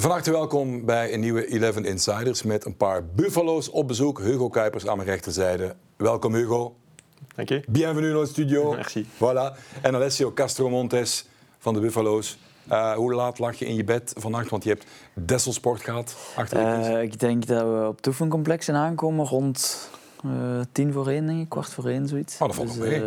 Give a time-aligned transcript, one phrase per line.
[0.00, 4.20] Van harte welkom bij een nieuwe 11 Insiders met een paar Buffalo's op bezoek.
[4.20, 5.74] Hugo Kuipers aan mijn rechterzijde.
[5.96, 6.76] Welkom Hugo.
[7.34, 7.62] Dank je.
[7.68, 8.70] Bienvenue in het studio.
[8.74, 9.06] Merci.
[9.14, 9.58] Voilà.
[9.82, 11.26] En Alessio Castro Montes
[11.58, 12.38] van de Buffalo's.
[12.70, 14.50] Uh, hoe laat lag je in je bed vannacht?
[14.50, 16.16] Want je hebt Desselsport gehad.
[16.36, 19.88] Achter uh, ik denk dat we op het aankomen rond
[20.24, 22.34] uh, tien voor één, denk ik, kwart voor één, zoiets.
[22.34, 23.02] Oh, dat valt dus.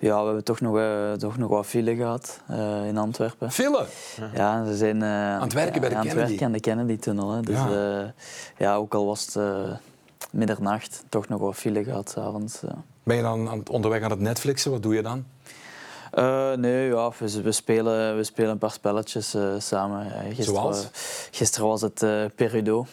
[0.00, 3.52] Ja, we hebben toch nog, uh, toch nog wat file gehad uh, in Antwerpen.
[3.52, 3.86] File?
[4.34, 6.20] Ja, ze zijn uh, aan het werken bij de aan Kennedy.
[6.20, 7.42] het werken aan de Kennedy-tunnel.
[7.42, 8.14] Dus ja.
[8.58, 8.74] ja.
[8.74, 9.42] ook al was het
[10.30, 12.60] middernacht, toch nog wat file gehad s'avonds.
[13.02, 14.70] Ben je dan aan het, onderweg aan het Netflixen?
[14.70, 15.24] Wat doe je dan?
[16.60, 20.10] nee, ja, we, we, spelen, we spelen een paar spelletjes samen.
[20.10, 20.88] gisteren, Zoals?
[21.30, 22.86] gisteren was het Perudo.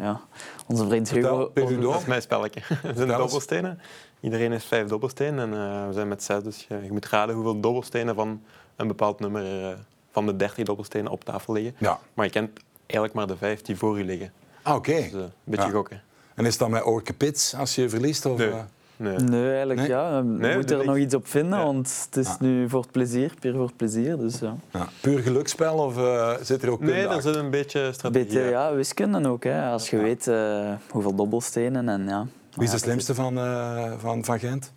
[0.00, 0.20] ja.
[0.66, 1.46] Onze vriend Hugo...
[1.46, 1.92] Perudo?
[1.92, 2.60] Dat is mijn spelletje.
[2.82, 3.80] Dat zijn dobbelstenen.
[4.20, 6.42] Iedereen heeft vijf dobbelstenen en uh, we zijn met zes.
[6.42, 8.42] Dus je, je, moet raden hoeveel dobbelstenen van
[8.76, 9.68] een bepaald nummer uh,
[10.10, 11.74] van de dertig dobbelstenen op tafel liggen.
[11.78, 11.98] Ja.
[12.14, 14.32] Maar je kent eigenlijk maar de vijf die voor je liggen.
[14.62, 14.94] Ah, oké.
[14.94, 15.72] Dus, uh, een beetje ja.
[15.72, 16.02] gokken.
[16.34, 18.26] En is dat met orkepits als je verliest?
[18.26, 18.52] Of, nee.
[18.98, 19.16] Nee.
[19.16, 19.88] nee, eigenlijk nee?
[19.88, 20.24] ja.
[20.24, 21.64] We nee, moeten er nog iets op vinden, ja.
[21.64, 22.36] want het is ja.
[22.40, 24.18] nu voor het plezier, puur voor het plezier.
[24.18, 24.56] Dus, ja.
[24.72, 24.88] ja.
[25.00, 28.26] Puur geluksspel of uh, zit er ook Nee, er zit een beetje strategie.
[28.26, 29.44] Beetje, ja, wiskunde ook.
[29.44, 29.70] Hè.
[29.70, 32.26] Als je weet uh, hoeveel dobbelstenen en ja.
[32.54, 34.72] Wie is de slimste van, uh, van, van Gent?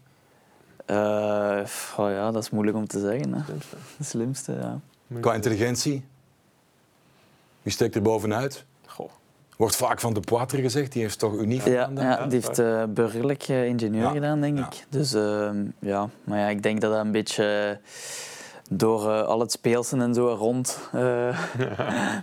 [0.88, 1.62] Uh,
[1.98, 3.34] oh ja, dat is moeilijk om te zeggen.
[3.34, 3.42] Hè.
[3.98, 4.80] De slimste, ja.
[5.20, 6.06] Qua intelligentie?
[7.62, 8.66] Wie steekt er bovenuit?
[8.86, 9.10] Goh.
[9.58, 12.06] Wordt vaak van de Poitre gezegd, die heeft toch uniek ja, gedaan?
[12.06, 14.12] Ja, die heeft uh, burgerlijk uh, ingenieur ja.
[14.12, 14.66] gedaan, denk ja.
[14.66, 14.86] ik.
[14.90, 17.80] Dus uh, ja, maar ja, ik denk dat dat een beetje
[18.74, 20.80] door uh, al het speelsen en zo rond.
[21.02, 21.38] Uh,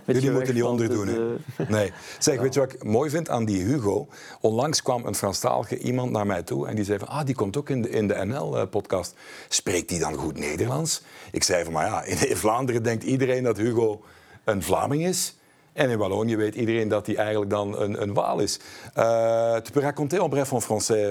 [0.05, 1.05] Jullie moeten niet onderdoen.
[1.05, 1.15] Dus,
[1.57, 1.91] uh, nee.
[2.19, 2.41] Zeg, ja.
[2.41, 4.07] weet je wat ik mooi vind aan die Hugo?
[4.41, 7.57] Onlangs kwam een Franstalige iemand naar mij toe en die zei van, ah, die komt
[7.57, 9.13] ook in de, in de NL-podcast.
[9.47, 11.01] Spreekt die dan goed Nederlands?
[11.31, 14.01] Ik zei van, maar ja, in Vlaanderen denkt iedereen dat Hugo
[14.43, 15.37] een Vlaming is.
[15.73, 18.59] En in Wallonië weet iedereen dat hij eigenlijk dan een, een Waal is.
[18.97, 21.09] Uh, tu peux raconter en bref en français,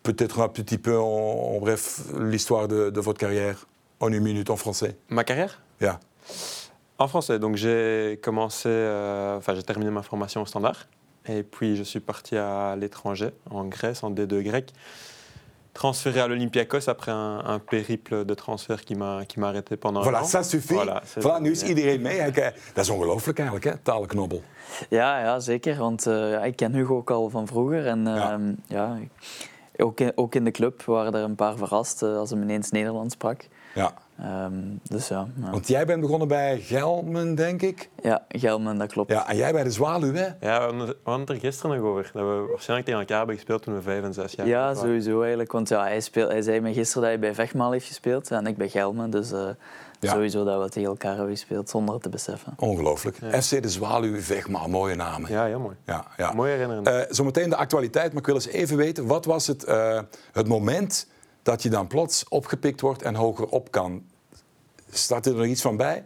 [0.00, 3.66] peut-être un petit peu en, en bref, l'histoire de, de votre carrière
[4.00, 4.96] en une minute en français.
[5.08, 5.60] Ma carrière?
[5.80, 6.00] Yeah.
[6.98, 7.38] En français.
[7.38, 10.86] Donc j'ai commencé, euh, enfin j'ai terminé ma formation au standard.
[11.28, 14.72] Et puis je suis parti à l'étranger, en Grèce, en D2 grec.
[15.74, 20.22] Transféré à l'Olympiakos après un, un, périple de transfert qui m'a arrêté pendant voilà, un
[20.22, 20.24] an.
[20.24, 20.72] ça suffit.
[20.72, 22.32] Voilà, voilà nu is iedereen mee.
[22.74, 24.42] Dat is ongelooflijk eigenlijk, hè, talenknobbel.
[24.88, 25.76] Ja, ja, zeker.
[25.76, 27.86] Want uh, ik ken Hugo ook al van vroeger.
[27.86, 28.38] En uh, ja.
[28.68, 28.98] ja
[29.76, 32.70] ook, in, ook in de club waren er een paar verrast uh, als hij ineens
[32.70, 33.48] Nederlands sprak.
[33.76, 33.92] Ja.
[34.44, 37.90] Um, dus ja, ja, Want jij bent begonnen bij Gelmen, denk ik?
[38.02, 39.10] Ja, Gelmen, dat klopt.
[39.10, 40.26] Ja, en jij bij de Zwaluw, hè?
[40.40, 42.10] Ja, we hadden het er gisteren nog over.
[42.12, 45.20] Dat we waarschijnlijk tegen elkaar hebben gespeeld toen we vijf en zes jaar Ja, sowieso
[45.20, 45.52] eigenlijk.
[45.52, 48.46] Want ja, hij, speel, hij zei me gisteren dat hij bij Vechtmaal heeft gespeeld en
[48.46, 49.10] ik bij Gelmen.
[49.10, 49.48] Dus uh,
[50.00, 50.12] ja.
[50.12, 52.52] sowieso dat we tegen elkaar hebben gespeeld zonder het te beseffen.
[52.56, 53.18] Ongelooflijk.
[53.20, 53.42] Ja.
[53.42, 55.30] FC de Zwaluw, Vechtmaal, mooie namen.
[55.30, 55.76] Ja, heel mooi.
[55.84, 56.32] Ja, ja.
[56.32, 56.88] Mooi herinnering.
[56.88, 60.00] Uh, zometeen de actualiteit, maar ik wil eens even weten, wat was het, uh,
[60.32, 61.06] het moment
[61.46, 64.04] dat je dan plots opgepikt wordt en hoger op kan?
[64.90, 66.04] Staat er nog iets van bij?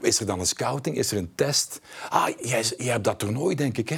[0.00, 0.96] Is er dan een scouting?
[0.96, 1.80] Is er een test?
[2.08, 3.96] Ah, jij, jij hebt dat toernooi, denk ik, hè?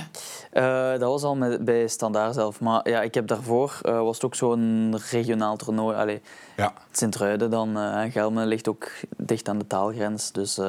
[0.53, 2.61] Uh, dat was al met, bij Standaard zelf.
[2.61, 5.97] Maar ja, ik heb daarvoor, uh, was het ook zo'n regionaal toernooi.
[5.97, 6.23] Allee,
[6.57, 6.73] ja.
[6.91, 7.79] Sint-Truiden dan.
[7.79, 10.33] Uh, Gelmen ligt ook dicht aan de taalgrens.
[10.33, 10.61] Dus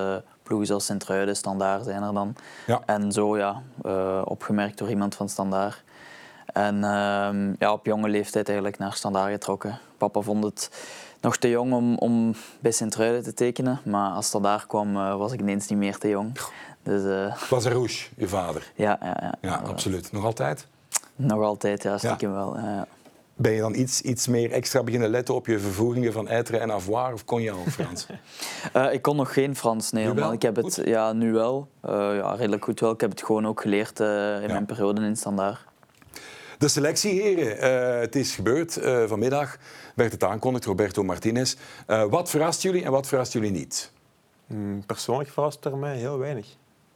[0.44, 2.36] ploegen zoals Sint-Truiden, Standaard zijn er dan.
[2.68, 2.82] Ja.
[2.86, 3.62] En zo, ja,
[4.24, 5.84] opgemerkt door iemand van Standaard.
[6.46, 9.80] En uh, ja, op jonge leeftijd eigenlijk naar Standaard getrokken.
[9.98, 10.70] Papa vond het
[11.22, 13.80] nog te jong om, om bij Sint-Truiden te tekenen.
[13.86, 16.32] Maar als dat daar kwam, uh, was ik ineens niet meer te jong.
[16.84, 18.72] Dus, uh, was een Rouge, je vader?
[18.76, 19.34] Ja, ja, ja.
[19.42, 20.12] ja absoluut.
[20.12, 20.68] Nog altijd?
[21.16, 22.36] Nog altijd, ja, stiekem ja.
[22.36, 22.58] wel.
[22.58, 22.88] Ja.
[23.36, 26.72] Ben je dan iets, iets meer extra beginnen letten op je vervoegingen van être en
[26.72, 28.08] avoir of kon je al Frans?
[28.76, 30.14] uh, ik kon nog geen Frans, nee.
[30.14, 30.86] Maar ik heb het goed?
[30.86, 31.68] ja, nu wel.
[31.82, 32.92] ja, redelijk goed wel.
[32.92, 35.67] Ik heb het gewoon ook geleerd in mijn periode in standaard.
[36.58, 37.58] De selectie, heren.
[37.58, 38.78] Uh, het is gebeurd.
[38.78, 39.58] Uh, vanmiddag
[39.96, 41.56] werd het aankondigd, Roberto Martinez.
[41.88, 43.92] Uh, wat verrast jullie en wat verrast jullie niet?
[44.48, 46.48] Mm, persoonlijk verrast er mij heel weinig.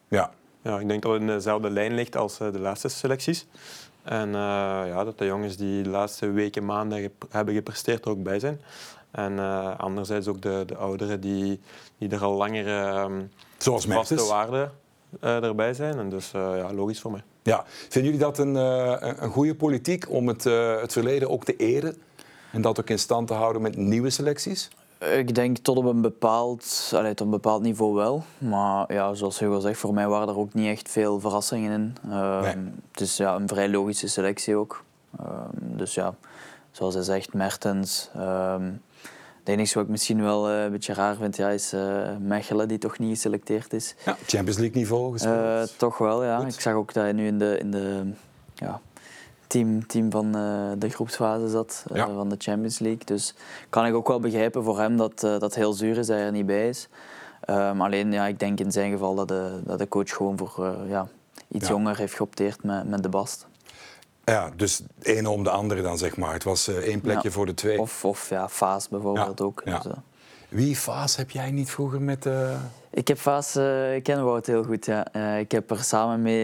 [0.08, 0.32] Ja.
[0.62, 3.48] ja ik denk dat het in dezelfde lijn ligt als de laatste selecties.
[4.04, 8.24] En ja, dat de jongens die de laatste weken, maanden gep hebben gepresteerd er ook
[8.24, 8.62] bij zijn.
[9.12, 9.40] En
[9.78, 11.60] anderzijds ook de, de ouderen die,
[11.98, 14.72] die er al langer um, Zoals vaste waarden
[15.20, 16.00] erbij zijn.
[16.00, 17.24] En dus ja, logisch voor mij.
[17.44, 17.64] Ja.
[17.66, 21.56] Vinden jullie dat een, uh, een goede politiek om het, uh, het verleden ook te
[21.56, 22.02] eren?
[22.52, 24.70] En dat ook in stand te houden met nieuwe selecties?
[25.00, 28.24] Ik denk tot op een bepaald, allee, tot een bepaald niveau wel.
[28.38, 31.96] Maar ja, zoals Hugo zegt, voor mij waren er ook niet echt veel verrassingen in.
[32.42, 32.56] Nee.
[32.92, 34.84] Het is ja, een vrij logische selectie ook.
[35.56, 36.16] dus ja,
[36.72, 38.10] zoals hij zegt, Mertens,
[39.42, 42.68] Het enige wat ik misschien wel uh, een beetje raar vind, ja, is uh, Mechelen,
[42.68, 43.96] die toch niet geselecteerd is.
[44.06, 45.70] Ja, Champions League niveau gespeeld.
[45.70, 46.46] Uh, toch wel, ja.
[46.46, 48.12] Ik zag ook dat hij nu in de, in de
[48.54, 48.82] ja,
[49.48, 50.32] team, team van
[50.78, 53.06] de groepsfase zat, van de Champions League.
[53.06, 53.34] Dus
[53.70, 56.32] kan ik ook wel begrijpen voor hem dat dat heel zuur is dat hij er
[56.32, 56.88] niet bij is.
[57.50, 60.76] Um, alleen, ja, ik denk in zijn geval dat de, dat de coach gewoon voor
[60.88, 61.08] ja,
[61.48, 63.48] iets jonger heeft geopteerd met, met de Bast.
[64.24, 66.34] Ja, dus de ene om de andere dan, zeg maar.
[66.34, 67.80] Het was uh, één plekje voor de twee.
[67.80, 69.62] Of, of ja, Faas bijvoorbeeld ook.
[69.66, 69.92] Dus, uh.
[70.50, 72.26] Wie Faas heb jij niet vroeger met...
[72.26, 72.52] Uh...
[72.90, 73.56] Ik heb Faas,
[73.96, 75.14] ik ken Wout heel goed, ja.
[75.38, 76.44] ik heb er samen mee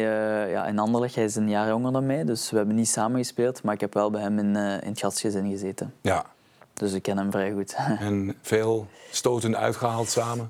[0.50, 3.18] ja, in Anderlecht, hij is een jaar jonger dan mij, dus we hebben niet samen
[3.18, 5.94] gespeeld, maar ik heb wel bij hem in, in het gastgezin gezeten.
[6.02, 6.26] Ja.
[6.74, 7.76] Dus ik ken hem vrij goed.
[8.00, 10.50] En veel stoten uitgehaald samen?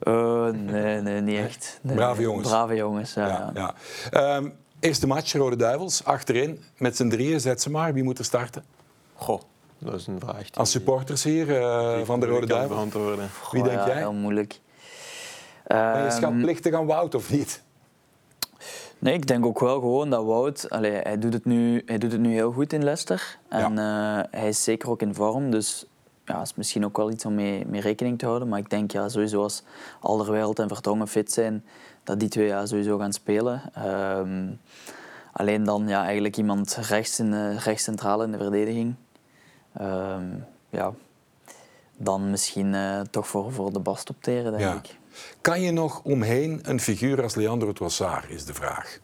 [0.65, 1.79] nee, nee, niet echt.
[1.81, 2.47] Nee, brave jongens.
[2.47, 3.51] Brave jongens, ja.
[3.53, 3.73] ja,
[4.11, 4.35] ja.
[4.35, 6.63] Um, Eerste match, Rode Duivels, achterin.
[6.77, 7.93] Met z'n drieën, zet ze maar.
[7.93, 8.63] Wie moet er starten?
[9.13, 9.41] Goh,
[9.77, 10.47] dat is een vraag.
[10.53, 12.93] Als supporters hier uh, van de Rode Duivels.
[13.51, 13.97] Wie denk jij?
[13.97, 14.59] Heel moeilijk.
[15.67, 17.63] Ben je schatplichtig aan Wout of niet?
[18.99, 22.11] Nee, ik denk ook wel gewoon dat Wout, allee, hij, doet het nu, hij doet
[22.11, 23.37] het nu heel goed in Leicester.
[23.49, 24.17] En ja.
[24.17, 25.51] uh, hij is zeker ook in vorm.
[25.51, 25.85] Dus
[26.25, 28.47] ja, is misschien ook wel iets om mee, mee rekening te houden.
[28.47, 29.63] Maar ik denk ja, sowieso als
[29.99, 31.65] Alderwereld en Vertongen fit zijn,
[32.07, 33.61] dat die twee ja, sowieso gaan spelen.
[34.17, 34.59] Um,
[35.31, 38.95] alleen dan ja, eigenlijk iemand rechts, in de, rechts centraal in de verdediging.
[39.81, 40.93] Um, ja,
[41.97, 44.73] dan misschien uh, toch voor, voor de bast opteren, denk ja.
[44.73, 44.97] ik.
[45.41, 48.99] Kan je nog omheen een figuur als Leandro Trossard, is de vraag.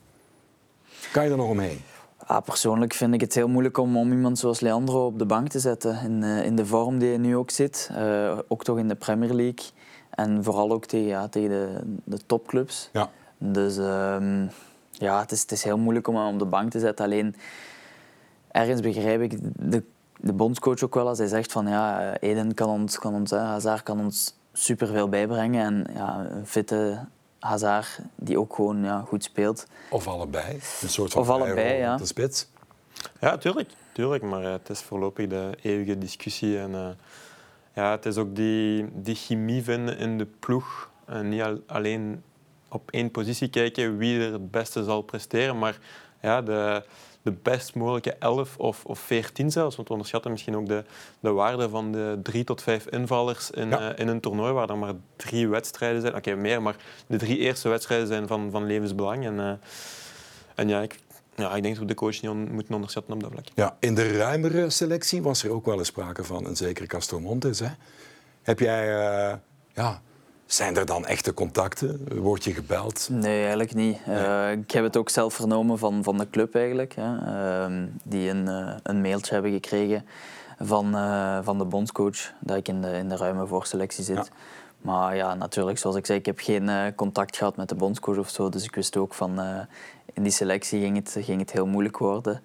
[1.12, 1.82] Kan je er nog omheen?
[2.28, 5.48] Ja, persoonlijk vind ik het heel moeilijk om, om iemand zoals Leandro op de bank
[5.50, 6.00] te zetten.
[6.04, 7.90] In, uh, in de vorm die hij nu ook zit.
[7.92, 9.66] Uh, ook toch in de Premier League.
[10.16, 12.90] En vooral ook tegen, ja, tegen de, de topclubs.
[12.94, 13.10] Ja.
[13.38, 14.50] Dus um,
[14.92, 17.06] ja, het is, het is heel moeilijk om hem op de bank te zetten.
[17.06, 17.36] Alleen
[18.52, 19.38] ergens begrijp ik
[19.72, 19.84] de,
[20.18, 23.84] de bondscoach ook wel als hij zegt van ja, Eden kan ons, kan ons Hazard
[23.84, 25.66] kan ons superveel bijbrengen.
[25.66, 27.00] En ja, een fitte
[27.40, 29.66] Hazard die ook gewoon ja, goed speelt.
[29.90, 30.60] Of allebei.
[30.82, 31.98] Een soort van of allebei, ja.
[31.98, 32.48] de spits.
[33.20, 33.70] Ja, tuurlijk.
[33.92, 36.60] tuurlijk maar het is voorlopig de eeuwige discussie.
[36.60, 36.88] En, uh,
[37.74, 40.90] ja, het is ook die, die chemie vinden in de ploeg.
[41.06, 42.24] En niet al, alleen
[42.70, 45.80] op één positie kijken wie er het beste zal presteren, maar
[46.22, 46.84] ja, de,
[47.22, 49.76] de best mogelijke 11 of, of 14 zelfs.
[49.76, 50.84] Want we onderschatten misschien ook de,
[51.20, 53.92] de waarde van de drie tot vijf invallers in, ja.
[53.92, 56.16] uh, in een toernooi waar er maar drie wedstrijden zijn.
[56.16, 56.76] Oké, okay, meer, maar
[57.08, 59.26] de drie eerste wedstrijden zijn van, van levensbelang.
[59.26, 59.52] En, uh,
[60.56, 61.00] en ja, ik,
[61.36, 63.46] ja, ik denk dat we de coach niet moeten onderschatten op dat vlak.
[63.54, 67.20] Ja, in de ruimere selectie was er ook wel eens sprake van een zekere Castro
[67.20, 67.60] Montes.
[67.60, 67.70] Hè?
[68.42, 68.88] Heb jij...
[68.88, 69.34] Uh,
[69.74, 70.02] ja,
[70.46, 72.22] zijn er dan echte contacten?
[72.22, 73.08] Word je gebeld?
[73.12, 74.06] Nee, eigenlijk niet.
[74.06, 74.18] Nee.
[74.18, 76.96] Uh, ik heb het ook zelf vernomen van, van de club eigenlijk.
[76.96, 77.14] Hè,
[77.68, 80.06] uh, die een, uh, een mailtje hebben gekregen
[80.60, 80.92] van,
[81.44, 84.16] van de bondscoach dat ik in de, in de ruime voorselectie zit.
[84.16, 84.26] Ja.
[84.84, 88.30] Maar ja, natuurlijk, zoals ik zei, ik heb geen contact gehad met de bondscoach of
[88.30, 88.50] zo.
[88.50, 89.40] Dus ik wist ook van
[90.14, 92.42] in die selectie ging het, ging het heel moeilijk worden.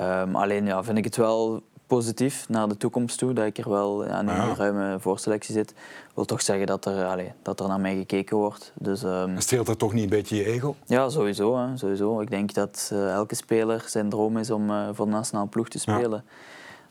[0.00, 3.70] Um, alleen ja, vind ik het wel positief naar de toekomst toe, dat ik er
[3.70, 5.74] wel ja, nu in een ruime voorselectie zit,
[6.14, 8.72] wil toch zeggen dat er, allez, dat er naar mij gekeken wordt.
[8.74, 10.74] Dus, um, Streelt dat toch niet een beetje je ego?
[10.86, 11.56] Ja, sowieso.
[11.56, 12.20] Hè, sowieso.
[12.20, 15.78] Ik denk dat uh, elke speler zijn droom is om voor de nationale ploeg te
[15.78, 16.24] spelen.
[16.26, 16.32] Ja.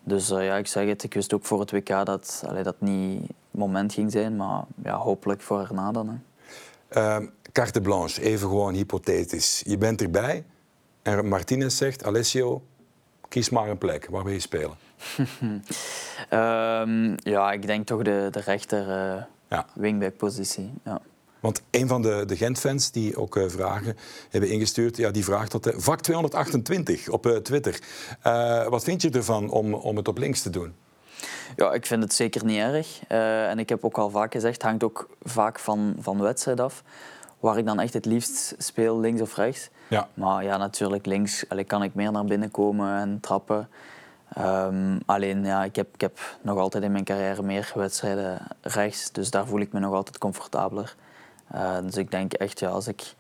[0.10, 3.22] Dus uh, ja, ik zeg het, ik wist ook voor het WK dat dat niet
[3.22, 6.08] het moment ging zijn, maar ja, hopelijk voor erna dan.
[6.10, 6.16] Hè.
[6.88, 9.62] Ehm, carte blanche, even gewoon hypothetisch.
[9.66, 10.44] Je bent erbij
[11.02, 12.62] en Martinez zegt, Alessio,
[13.28, 14.08] kies maar een plek.
[14.10, 14.78] Waar wil je spelen?
[16.30, 19.66] um, ja, ik denk toch de, de rechter uh, ja.
[19.74, 20.74] wingback-positie.
[20.84, 21.02] Ja.
[21.40, 23.98] Want een van de, de Gent-fans die ook uh, vragen
[24.30, 27.80] hebben ingestuurd, ja, die vraagt dat vak 228 op uh, Twitter.
[28.70, 30.74] wat vind je ervan om, om het op links te doen?
[31.56, 33.00] Ja, ik vind het zeker niet erg.
[33.08, 36.60] en ik heb ook al vaak gezegd, het hangt ook vaak van, van de wedstrijd
[36.60, 36.84] af.
[37.40, 39.70] Waar ik dan echt het liefst speel, links of rechts.
[39.88, 40.08] Ja.
[40.14, 43.70] Maar ja, natuurlijk links allee, kan ik meer naar binnen komen en trappen.
[44.38, 49.12] Um, alleen, ja, ik heb, ik heb nog altijd in mijn carrière meer wedstrijden rechts,
[49.12, 50.96] dus daar voel ik me nog altijd comfortabeler.
[51.56, 53.14] Uh, dus ik denk echt, ja, als ik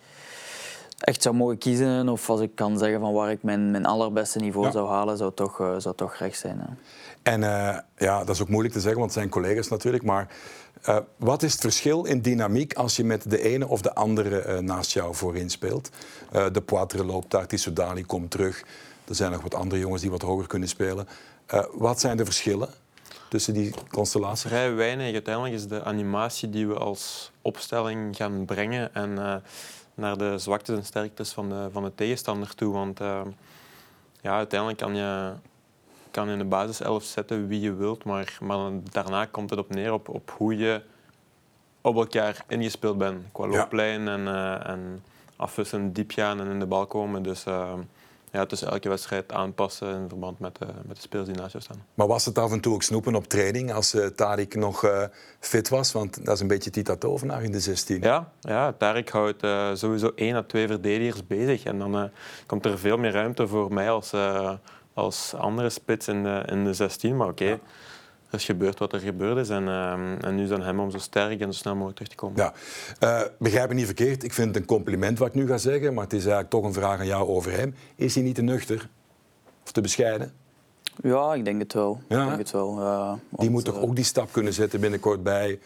[0.99, 4.39] echt zou mogen kiezen, of als ik kan zeggen van waar ik mijn, mijn allerbeste
[4.39, 4.71] niveau ja.
[4.71, 6.59] zou halen, zou toch, uh, zou toch rechts zijn.
[6.59, 6.65] Hè.
[7.31, 10.27] En uh, ja, dat is ook moeilijk te zeggen, want het zijn collega's natuurlijk, maar
[11.17, 14.93] wat is het verschil in dynamiek als je met de ene of de andere naast
[14.93, 15.89] jou voorin speelt?
[16.51, 18.63] de Poitre loopt daar, Tissoudali komt terug.
[19.07, 21.07] Er zijn nog wat andere jongens die wat hoger kunnen spelen.
[21.71, 22.69] Wat zijn de verschillen
[23.29, 24.41] tussen die constellaties?
[24.41, 25.13] Vrij weinig.
[25.13, 29.35] Uiteindelijk is de animatie die we als opstelling gaan brengen en uh,
[29.93, 32.73] naar de zwaktes en sterktes van de, van de tegenstander toe.
[32.73, 33.21] Want uh,
[34.21, 35.33] ja, uiteindelijk kan je
[36.11, 39.93] kan in de basiself zetten wie je wilt, maar, maar daarna komt het op neer
[39.93, 40.81] op, op hoe je
[41.81, 43.23] op elkaar ingespeeld bent.
[43.31, 45.03] Qua looplijn en, uh, en
[45.35, 47.23] afwisselen, diep gaan en in de bal komen.
[47.23, 47.43] Dus
[48.31, 51.59] ja, dus elke wedstrijd aanpassen in verband met de, met de spelers die naast je
[51.59, 51.85] staan.
[51.93, 55.03] Maar was het af en toe ook snoepen op training als uh, Tarik nog uh,
[55.39, 55.91] fit was?
[55.91, 58.01] Want dat is een beetje Tita Tovenaar in de 16.
[58.01, 61.63] Ja, ja Tarik houdt uh, sowieso één à twee verdedigers bezig.
[61.63, 62.09] En dan
[62.45, 64.13] komt er veel meer ruimte voor mij als,
[64.93, 67.17] als andere spits in de, in de 16.
[67.17, 67.59] Maar oké, okay, ja.
[68.29, 69.49] Er is gebeurd wat er gebeurd is.
[69.49, 69.67] En,
[70.21, 72.17] en nu is het aan hem om zo sterk en zo snel mogelijk terug te
[72.17, 72.53] komen.
[72.99, 73.27] Ja.
[73.37, 75.93] begrijp me niet verkeerd, ik vind het een compliment wat ik nu ga zeggen.
[75.93, 77.75] Maar het is eigenlijk toch een vraag aan jou over hem.
[77.95, 78.89] Is hij niet te nuchter?
[79.63, 80.33] Of te bescheiden?
[81.03, 82.01] Ja, ik denk het wel.
[82.07, 85.23] Ja, ik denk het wel want, die moet toch ook die stap kunnen zetten binnenkort
[85.23, 85.59] bij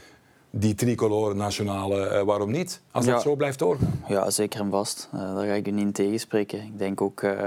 [0.56, 2.82] die tricolore nationale, uh, waarom niet?
[2.92, 4.04] Als dat zo blijft doorgaan.
[4.08, 5.10] Ja, zeker en vast.
[5.14, 6.60] Uh, daar ga ik u niet in tegenspreken.
[6.60, 7.42] Ik denk ook, uh,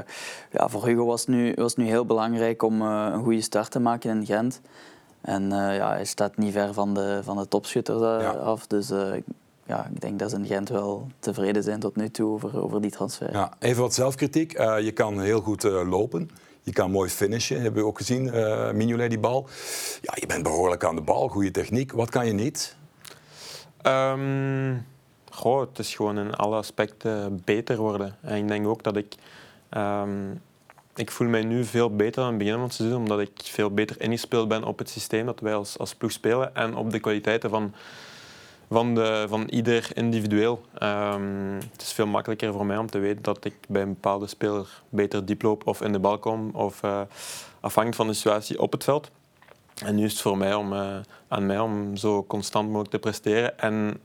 [0.52, 3.70] ja, voor Hugo was het nu, was het nu heel belangrijk om een goede start
[3.70, 4.60] te maken in Gent.
[5.26, 8.30] En ja, hij staat niet ver van de, van de topschutters ja.
[8.30, 8.66] af.
[8.66, 8.88] Dus
[9.66, 12.80] ja, ik denk dat ze in Gent wel tevreden zijn tot nu toe over, over
[12.80, 13.32] die transfer.
[13.32, 14.52] Ja, even wat zelfkritiek.
[14.58, 16.30] je kan heel goed lopen.
[16.66, 18.26] Je kan mooi finishen, hebben we ook gezien.
[18.26, 19.48] Uh, Mignolet, die bal.
[20.00, 21.92] Ja, je bent behoorlijk aan de bal, goede techniek.
[21.92, 22.76] Wat kan je niet?
[23.82, 24.86] Um,
[25.30, 28.16] goh, het is gewoon in alle aspecten beter worden.
[28.20, 29.14] En ik denk ook dat ik...
[29.76, 30.40] Um,
[30.96, 33.70] ik voel mij nu veel beter aan het begin van het seizoen, omdat ik veel
[33.70, 37.00] beter ingespeeld ben op het systeem dat wij als, als ploeg spelen en op de
[37.00, 37.74] kwaliteiten van,
[38.70, 40.62] van, de, van ieder individueel.
[40.82, 44.26] Um, het is veel makkelijker voor mij om te weten dat ik bij een bepaalde
[44.26, 47.00] speler beter diep loop of in de bal kom, of uh,
[47.60, 49.10] afhankelijk van de situatie op het veld.
[49.84, 50.96] En nu is het voor mij om, uh,
[51.28, 54.00] aan mij om zo constant mogelijk te presteren en,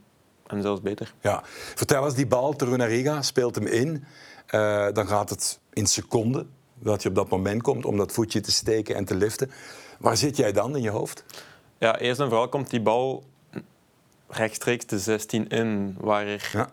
[0.47, 1.13] en zelfs beter.
[1.21, 1.41] Ja.
[1.75, 4.05] Vertel eens, die bal, Terunariga speelt hem in.
[4.51, 6.49] Uh, dan gaat het in seconden
[6.83, 9.51] dat je op dat moment komt om dat voetje te steken en te liften.
[9.99, 11.23] Waar zit jij dan in je hoofd?
[11.77, 13.23] Ja, eerst en vooral komt die bal
[14.27, 16.69] rechtstreeks de 16 in, waar ja.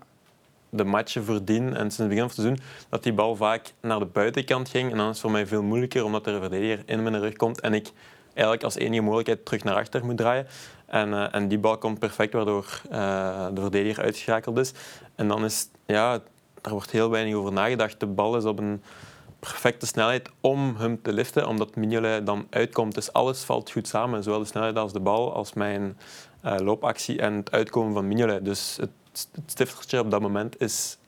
[0.71, 1.67] de matchen verdien.
[1.67, 4.91] En sinds het begin van het seizoen dat die bal vaak naar de buitenkant ging.
[4.91, 7.37] En dan is het voor mij veel moeilijker, omdat er een verdediger in mijn rug
[7.37, 7.91] komt en ik
[8.33, 10.47] eigenlijk als enige mogelijkheid terug naar achter moet draaien.
[10.87, 14.73] En, uh, en die bal komt perfect, waardoor uh, de verdediger uitgeschakeld is.
[15.15, 16.21] En dan is, ja,
[16.63, 18.01] er wordt heel weinig over nagedacht.
[18.01, 18.83] De bal is op een
[19.39, 22.95] perfecte snelheid om hem te liften, omdat Mignolet dan uitkomt.
[22.95, 25.99] Dus alles valt goed samen, zowel de snelheid als de bal, als mijn
[26.45, 28.45] uh, loopactie en het uitkomen van Mignolet.
[28.45, 30.99] Dus het, het stiftertje op dat moment is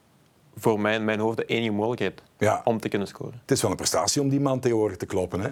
[0.57, 2.61] voor mij in mijn hoofd de enige mogelijkheid ja.
[2.65, 3.39] om te kunnen scoren.
[3.41, 5.51] Het is wel een prestatie om die man tegenwoordig te kloppen, hè?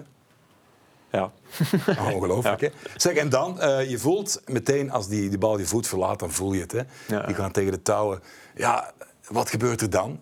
[1.11, 1.31] Ja.
[2.13, 2.67] Ongelooflijk, ja.
[2.67, 2.73] hè?
[2.95, 6.31] Zeg, en dan, uh, je voelt meteen als die, die bal je voet verlaat, dan
[6.31, 6.81] voel je het, hè?
[7.07, 7.25] Ja.
[7.25, 8.21] Die gaan tegen de touwen.
[8.55, 8.91] Ja,
[9.27, 10.19] wat gebeurt er dan?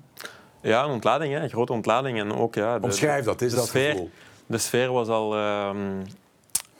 [0.62, 1.40] Ja, een ontlading, hè?
[1.40, 2.20] een grote ontlading.
[2.20, 4.10] En ook, ja, de, Omschrijf dat, is dat sfeer, gevoel?
[4.46, 5.70] De sfeer was al, uh,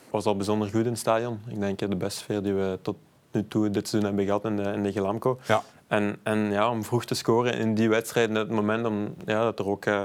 [0.10, 1.40] was al bijzonder goed in het stadion.
[1.48, 2.96] Ik denk de beste sfeer die we tot
[3.32, 5.40] nu toe dit seizoen hebben gehad in de, in de Gelamco.
[5.48, 5.64] Ja.
[5.88, 9.60] En, en ja, om vroeg te scoren in die wedstrijd, het moment om, ja, dat
[9.60, 9.86] er ook...
[9.86, 10.02] Uh,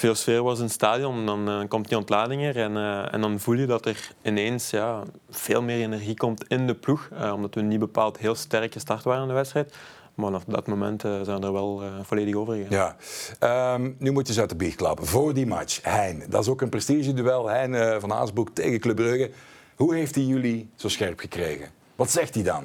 [0.00, 3.20] veel sfeer was in het stadion, dan uh, komt die ontlading er en, uh, en
[3.20, 7.32] dan voel je dat er ineens ja, veel meer energie komt in de ploeg, uh,
[7.32, 9.76] omdat we niet bepaald heel sterk gestart waren in de wedstrijd.
[10.20, 12.96] Maar vanaf dat moment zijn we er wel volledig over gegaan.
[13.40, 13.74] Ja.
[13.74, 15.06] Um, nu moet je ze uit de biecht klappen.
[15.06, 16.22] Voor die match, Hein.
[16.28, 17.48] Dat is ook een prestigeduel.
[17.48, 19.30] Hein van Aasboek tegen Club Brugge.
[19.76, 21.68] Hoe heeft hij jullie zo scherp gekregen?
[21.96, 22.64] Wat zegt hij dan?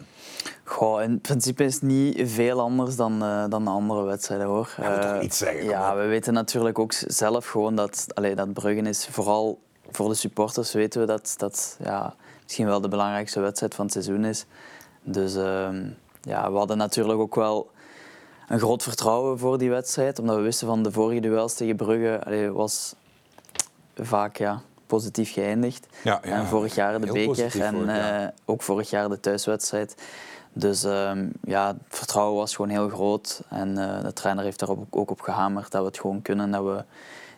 [0.64, 4.74] Goh, in principe is het niet veel anders dan, uh, dan de andere wedstrijden hoor.
[4.78, 5.64] Ja, uh, toch iets zeggen.
[5.64, 9.60] Ja, we weten natuurlijk ook zelf gewoon dat, allee, dat Bruggen is vooral
[9.92, 13.94] voor de supporters weten we dat dat ja, misschien wel de belangrijkste wedstrijd van het
[13.94, 14.46] seizoen is.
[15.04, 15.70] Dus uh,
[16.26, 17.70] ja, we hadden natuurlijk ook wel
[18.48, 22.26] een groot vertrouwen voor die wedstrijd, omdat we wisten van de vorige duels tegen Brugge
[22.26, 22.96] allee, was
[23.96, 25.88] vaak ja, positief geëindigd.
[26.04, 29.96] Ja, ja, en vorig jaar de beker en vorig ook vorig jaar de thuiswedstrijd.
[30.58, 33.42] Dus um, ja, het vertrouwen was gewoon heel groot.
[33.50, 36.52] En uh, de trainer heeft daarop ook op gehamerd dat we het gewoon kunnen.
[36.52, 36.84] Dat we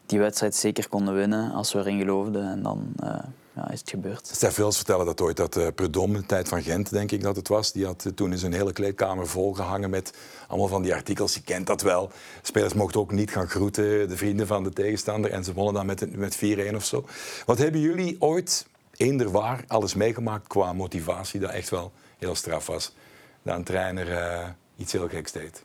[0.06, 2.52] die wedstrijd zeker konden winnen als we erin geloofden.
[2.52, 3.10] En dan uh,
[3.58, 4.30] ja, is het gebeurd.
[4.32, 7.36] Stef Vils vertelde dat ooit, dat uh, Predom, de tijd van Gent denk ik dat
[7.36, 10.14] het was, die had toen in zijn hele kleedkamer volgehangen met
[10.48, 11.34] allemaal van die artikels.
[11.34, 12.12] Je kent dat wel.
[12.42, 15.32] Spelers mochten ook niet gaan groeten, de vrienden van de tegenstander.
[15.32, 16.38] En ze wonnen dan met, met
[16.72, 17.06] 4-1 of zo.
[17.46, 22.68] Wat hebben jullie ooit, eender waar, alles meegemaakt qua motivatie dat echt wel heel straf
[22.68, 22.94] was?
[23.42, 24.48] dat een trainer uh,
[24.78, 25.64] iets heel geks deed?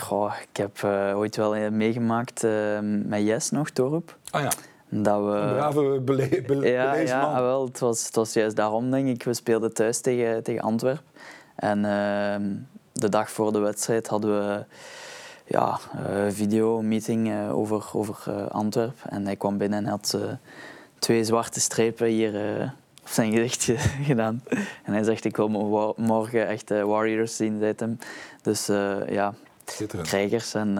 [0.00, 0.84] Goh, ik heb
[1.14, 2.42] ooit wel meegemaakt
[2.82, 4.16] met Jes nog, Torp.
[4.30, 4.50] Ah ja.
[5.02, 5.30] Dat we...
[5.30, 9.22] Een brave, bele bele ja, ja, wel, het, was, het was juist daarom, denk ik.
[9.22, 11.04] We speelden thuis tegen, tegen Antwerpen.
[11.56, 12.42] En ehm,
[12.92, 14.64] de dag voor de wedstrijd hadden we
[15.44, 19.10] ja, uh, video-meeting uh, over, over uh, Antwerpen.
[19.10, 20.18] En hij kwam binnen en had
[20.98, 22.34] twee zwarte strepen hier
[23.02, 23.64] op zijn gezicht
[24.10, 24.42] gedaan.
[24.84, 25.48] En hij zegt, ik wil
[25.96, 27.98] morgen echt Warriors zien, zei hem.
[28.42, 28.66] Dus
[29.08, 29.34] ja,
[30.02, 30.54] krijgers.
[30.54, 30.74] En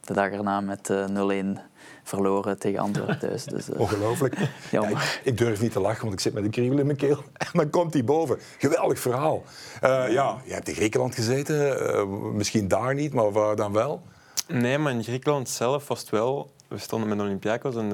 [0.00, 1.58] de dag erna met 0-1
[2.06, 3.44] verloren tegen Antwerpen thuis.
[3.44, 4.36] Dus, Ongelooflijk.
[4.70, 4.90] Ja,
[5.22, 7.22] ik, durf niet te lachen, want ik zit met een kriebel in mijn keel.
[7.46, 8.38] En dan komt hij boven.
[8.58, 9.42] Geweldig verhaal.
[9.84, 11.82] Uh, ja, je hebt in Griekenland gezeten.
[11.82, 14.02] Uh, misschien daar niet, maar waar dan wel?
[14.48, 16.50] Nee, maar in Griekenland zelf was het wel...
[16.68, 17.88] We stonden met Olympiakos en...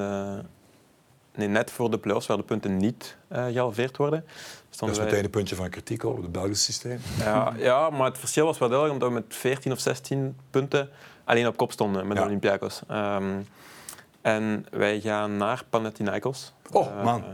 [1.34, 4.24] Nee, net voor de play-offs, waar de punten niet uh, gehalveerd worden.
[4.76, 6.98] Dat is meteen een puntje van kritiek over het Belgische systeem.
[7.18, 10.90] Ja, ja, maar het verschil was wel duidelijk, omdat we met 14 of 16 punten
[11.24, 12.24] alleen op kop stonden met ja.
[12.24, 12.82] Olympiakos.
[12.90, 13.46] Um,
[14.22, 16.52] en wij gaan naar Panathinaikos.
[16.70, 17.24] Oh, uh, man.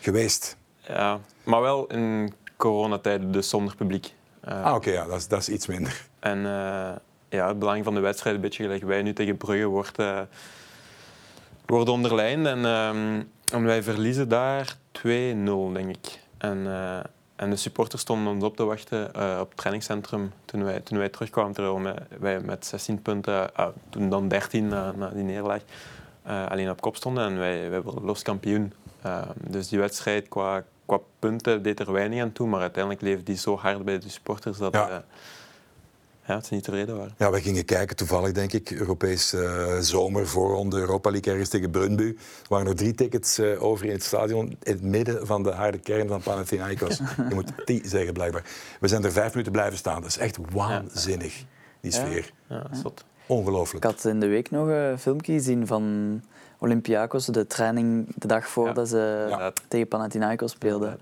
[0.00, 0.56] Geweest.
[0.86, 4.14] Ja, maar wel in coronatijden, dus zonder publiek.
[4.48, 6.06] Uh, ah, oké, ja, dat is, dat is iets minder.
[6.18, 6.90] En uh,
[7.28, 9.98] ja, het belang van de wedstrijd, een beetje gelijk wij nu tegen Brugge, wordt,
[11.66, 12.46] wordt onderlijnd.
[12.46, 12.64] En,
[13.52, 15.02] en wij verliezen daar 2-0,
[15.72, 16.18] denk ik.
[16.38, 16.66] En,
[17.36, 19.06] en de supporters stonden ons op te wachten
[19.40, 21.52] op het trainingscentrum toen wij, toen wij terugkwamen.
[21.52, 23.50] Terwijl wij met 16 punten,
[23.90, 25.62] toen dan 13 na, na die neerlaag,
[26.28, 28.72] uh, alleen op kop stonden en wij, wij werden los kampioen.
[29.06, 33.22] Uh, dus die wedstrijd qua, qua punten deed er weinig aan toe, maar uiteindelijk leefde
[33.22, 34.90] die zo hard bij de supporters dat ja.
[34.90, 34.96] Uh,
[36.26, 37.14] ja, ze niet tevreden waren.
[37.18, 41.50] Ja, wij gingen kijken, toevallig denk ik, Europees uh, zomer voor de Europa League ergens
[41.50, 42.08] tegen Brunbu.
[42.08, 45.50] Er waren nog drie tickets uh, over in het stadion, in het midden van de
[45.50, 47.00] harde kern van Panathinaikos.
[47.28, 48.44] Je moet die zeggen blijkbaar.
[48.80, 50.00] We zijn er vijf minuten blijven staan.
[50.00, 51.44] Dat is echt waanzinnig,
[51.80, 52.32] die sfeer.
[52.48, 52.78] Ja, ja
[53.28, 53.84] Ongelooflijk.
[53.84, 56.22] Ik had in de week nog een filmpje gezien van
[56.58, 60.98] Olympiakos, de training de dag voordat ze tegen Panathinaikos speelden.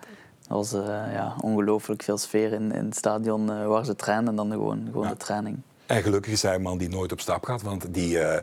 [0.49, 4.29] Dat was uh, ja, ongelooflijk veel sfeer in, in het stadion uh, waar ze trainen
[4.29, 5.57] en dan gewoon, gewoon de training.
[5.87, 8.37] En gelukkig is hij een man die nooit op stap gaat, want die, uh,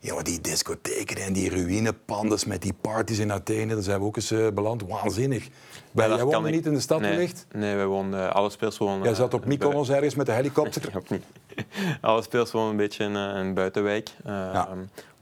[0.00, 4.16] ja, die discotheken en die ruïnepandes met die parties in Athene, daar zijn we ook
[4.16, 4.82] eens beland.
[4.82, 5.48] Waanzinnig.
[5.92, 7.46] Ja, jij woonde niet in de stad nee, wellicht?
[7.52, 9.02] Nee, wij woonden, alle speels woonden...
[9.02, 10.90] Jij zat op Mykonos ergens met de helikopter?
[10.96, 11.24] ook niet.
[12.00, 14.10] Alle speels wonen een beetje in een eh, buitenwijk.
[14.26, 14.68] Uh,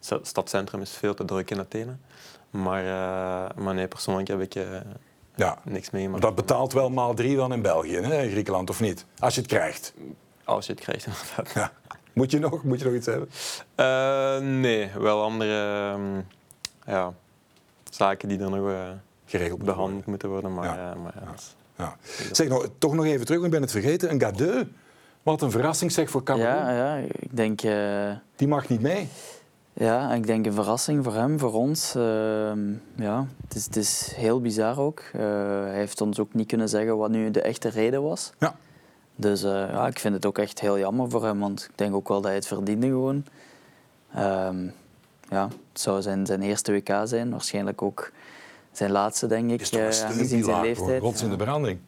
[0.09, 1.97] Het stadcentrum is veel te druk in Athene.
[2.51, 4.65] Maar, uh, maar nee, persoonlijk heb ik uh,
[5.35, 5.59] ja.
[5.65, 6.23] niks meegemaakt.
[6.23, 9.05] Dat betaalt wel maal drie dan in België, hè, in Griekenland, of niet?
[9.19, 9.95] Als je het krijgt.
[10.45, 11.53] Als je het krijgt, inderdaad.
[11.55, 11.73] Ja.
[12.13, 14.61] Moet, je nog, moet je nog iets hebben?
[14.61, 16.27] nee, wel andere um,
[16.87, 17.13] ja,
[17.91, 18.97] zaken die er nog
[19.29, 20.55] geregeld behandeld moeten worden.
[20.55, 20.95] Maar, ja.
[20.95, 21.15] maar
[21.77, 21.97] ja.
[22.33, 24.11] Zeg, nou, toch nog even terug, ik ben het vergeten.
[24.11, 24.65] Een gadeu
[25.23, 26.55] wat een verrassing zeg voor Cameroen.
[26.55, 27.63] Ja, ja, ik denk...
[27.63, 28.11] Uh...
[28.37, 29.09] Die mag niet mee.
[29.73, 31.97] Ja, ik denk een verrassing voor hem, voor ons.
[31.97, 32.03] Uh,
[32.95, 35.03] ja, het is, het is heel bizar ook.
[35.17, 35.23] Uh,
[35.63, 38.33] hij heeft ons ook niet kunnen zeggen wat nu de echte reden was.
[38.39, 38.57] Ja.
[39.17, 41.95] Dus uh, ja, ik vind het ook echt heel jammer voor hem, want ik denk
[41.95, 43.25] ook wel dat hij het verdiende gewoon.
[44.15, 44.69] Ehm,
[45.29, 48.11] ja, het zou zijn, zijn eerste WK zijn, waarschijnlijk ook
[48.79, 51.03] zijn laatste, denk ik, aangezien zijn leeftijd.
[51.03, 51.79] Rots in de branding.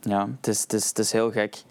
[0.00, 1.62] Ja, het is, het is, het is heel gek.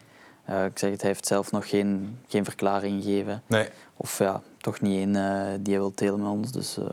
[0.50, 3.44] Uh, ik zeg het, hij heeft zelf nog geen, geen verklaring gegeven.
[3.48, 3.68] Nee.
[3.98, 6.52] Of ja, toch niet één uh, die hij wil delen met ons.
[6.52, 6.86] Dus, uh...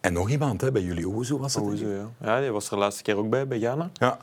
[0.00, 1.64] En nog iemand hè, bij jullie, Oezo was het?
[1.64, 2.08] Oezo, ja.
[2.20, 2.40] ja.
[2.40, 3.90] Die was er de laatste keer ook bij, bij Ghana.
[3.92, 4.18] Ja.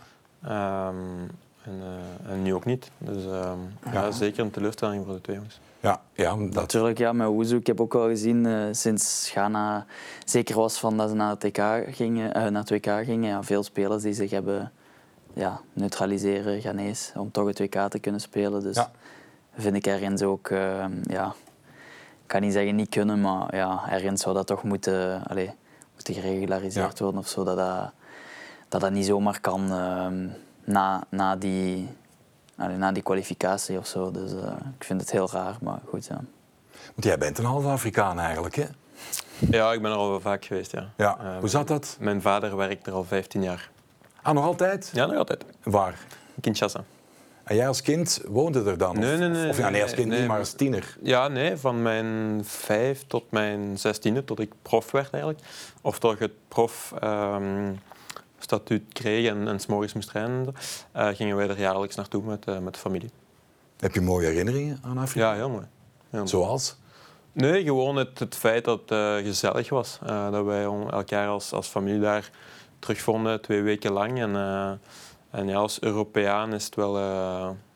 [0.88, 1.30] Um,
[1.64, 1.82] en,
[2.30, 2.92] en, nu ook niet.
[2.98, 3.92] Dus um, ja.
[3.92, 4.12] ja.
[4.12, 5.60] zeker een teleurstelling voor de twee jongens.
[5.86, 6.54] Ja, ja, dat...
[6.54, 7.56] Natuurlijk, ja, met Oezo.
[7.56, 9.86] Ik heb ook wel gezien uh, sinds Ghana
[10.26, 11.60] zeker was van dat ze naar het, TK
[11.96, 13.30] gingen, uh, naar het WK gingen.
[13.30, 14.72] Ja, veel spelers die zich hebben
[15.34, 18.64] ja, neutraliseren Ghanese om toch het WK te kunnen spelen.
[18.64, 18.92] Dus ja.
[19.56, 21.34] vind ik ergens ook, uh, ja,
[22.22, 25.50] ik kan niet zeggen niet kunnen, maar ja, ergens zou dat toch moeten, allez,
[25.94, 27.44] moeten geregulariseerd worden of zo.
[27.44, 27.92] Dat dat,
[28.68, 30.08] dat, dat niet zomaar kan uh,
[30.64, 31.90] na, na, die,
[32.58, 34.12] allez, na die kwalificatie of zo.
[34.12, 36.06] Dus uh, ik vind het heel raar, maar goed.
[36.06, 36.22] Ja.
[36.72, 38.66] Want jij bent een halve Afrikaan eigenlijk, hè?
[39.50, 40.90] Ja, ik ben er al wel vaak geweest, ja.
[40.98, 41.18] ja.
[41.20, 41.98] Hoe ehm, zat dat?
[42.00, 43.70] Mijn vader werkt er al 15 jaar.
[44.22, 44.92] Ah, nog altijd?
[44.94, 45.46] Ja, nog altijd.
[45.64, 46.00] Waar?
[46.42, 46.84] Kinshasa.
[47.44, 49.00] En jij als kind woonde er dan?
[49.00, 49.50] Nee, nee, nee.
[49.50, 50.98] Of ja, nee, als kind niet, maar als tiener?
[51.02, 55.44] Ja, nee, van mijn vijf tot mijn zestiende, tot ik prof werd eigenlijk.
[55.82, 56.94] Of tot ik het prof...
[57.04, 57.80] Um,
[58.40, 60.54] statuut kreeg en, en s'morgens moest trainen,
[60.96, 63.10] uh, gingen wij er jaarlijks naartoe met, uh, met de familie.
[63.80, 65.30] Heb je mooie herinneringen aan Afrika?
[65.30, 65.66] Ja, heel mooi.
[66.10, 66.76] Heel Zoals?
[67.32, 70.00] Nee, gewoon het, het feit dat het uh, gezellig was.
[70.06, 72.30] dat wij elkaar als, als familie daar
[72.80, 74.20] terugvonden, twee weken lang.
[74.20, 74.36] En,
[75.30, 76.98] en ja, als Europeaan is het wel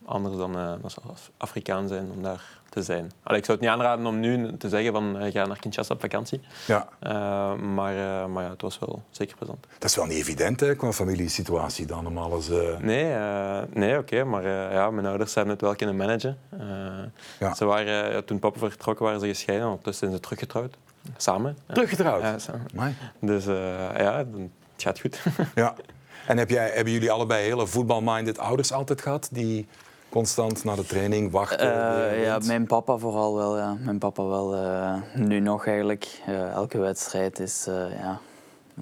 [0.06, 0.98] anders dan als
[1.38, 3.12] Afrikaan zijn om daar te zijn.
[3.24, 5.94] Allee, ik zou het niet aanraden om nu te zeggen van uh, ga naar Kinshasa
[5.94, 6.42] op vakantie.
[6.68, 6.88] Ja.
[7.04, 9.68] Uh, maar, uh, maar ja, het was wel zeker plezant.
[9.80, 12.50] Dat is wel niet evident hè, qua familiesituatie dan om alles...
[12.80, 13.16] Nee,
[13.74, 14.24] nee oké.
[14.24, 16.38] maar ja, mijn ouders hebben het wel kunnen managen.
[17.40, 17.54] Ja.
[17.54, 19.68] Ze waren, toen papa vertrokken waren ze gescheiden.
[19.68, 20.78] Ondertussen zijn ze teruggetrouwd.
[21.18, 21.58] Samen.
[21.68, 22.22] Teruggetrouwd?
[22.22, 22.96] Ja, samen.
[23.20, 25.22] Dus ja, het gaat goed.
[25.56, 25.76] Ja.
[26.28, 29.30] En heb jij, hebben jullie allebei hele voetbalminded ouders altijd gehad?
[29.32, 29.68] Die
[30.10, 31.68] constant naar de training wachten?
[31.68, 33.58] Uh, ja, mijn papa vooral wel.
[33.58, 33.78] Ja.
[33.80, 34.56] Mijn papa wel.
[34.56, 36.22] Uh, nu nog eigenlijk.
[36.30, 37.68] Uh, elke wedstrijd is
[38.00, 38.20] ja,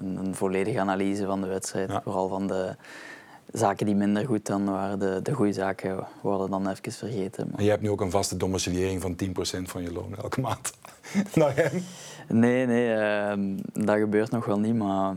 [0.02, 1.90] een, een, volledige analyse van de wedstrijd.
[2.04, 2.76] Vooral van de
[3.52, 4.98] zaken die minder goed dan waren.
[4.98, 7.48] De, de goede zaken worden dan even vergeten.
[7.50, 7.58] Maar...
[7.58, 10.72] En je hebt nu ook een vaste domiciliering van 10% van je loon elke maand
[11.34, 11.84] naar hem?
[12.28, 14.74] Nee, nee ehm, dat gebeurt nog wel niet.
[14.74, 15.14] Maar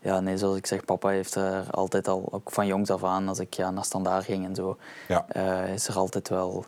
[0.00, 3.28] ja, nee, zoals ik zeg, papa heeft er altijd al, ook van jongs af aan,
[3.28, 4.76] als ik ja, naar standaard ging en zo,
[5.08, 5.26] ja.
[5.36, 6.64] uh, is er altijd wel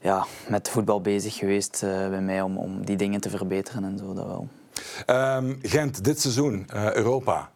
[0.00, 3.98] ja, met voetbal bezig geweest uh, bij mij om, om die dingen te verbeteren en
[3.98, 4.48] zo, dat wel.
[5.06, 7.50] Um, Gent, dit seizoen, uh, Europa.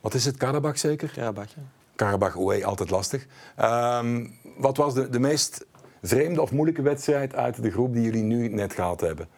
[0.00, 1.10] Wat is het, Karabach zeker?
[1.10, 1.62] Karabach, ja.
[1.96, 3.26] Karabach, oei, altijd lastig.
[3.60, 5.66] Um, wat was de, de meest
[6.02, 9.28] vreemde of moeilijke wedstrijd uit de groep die jullie nu net gehad hebben?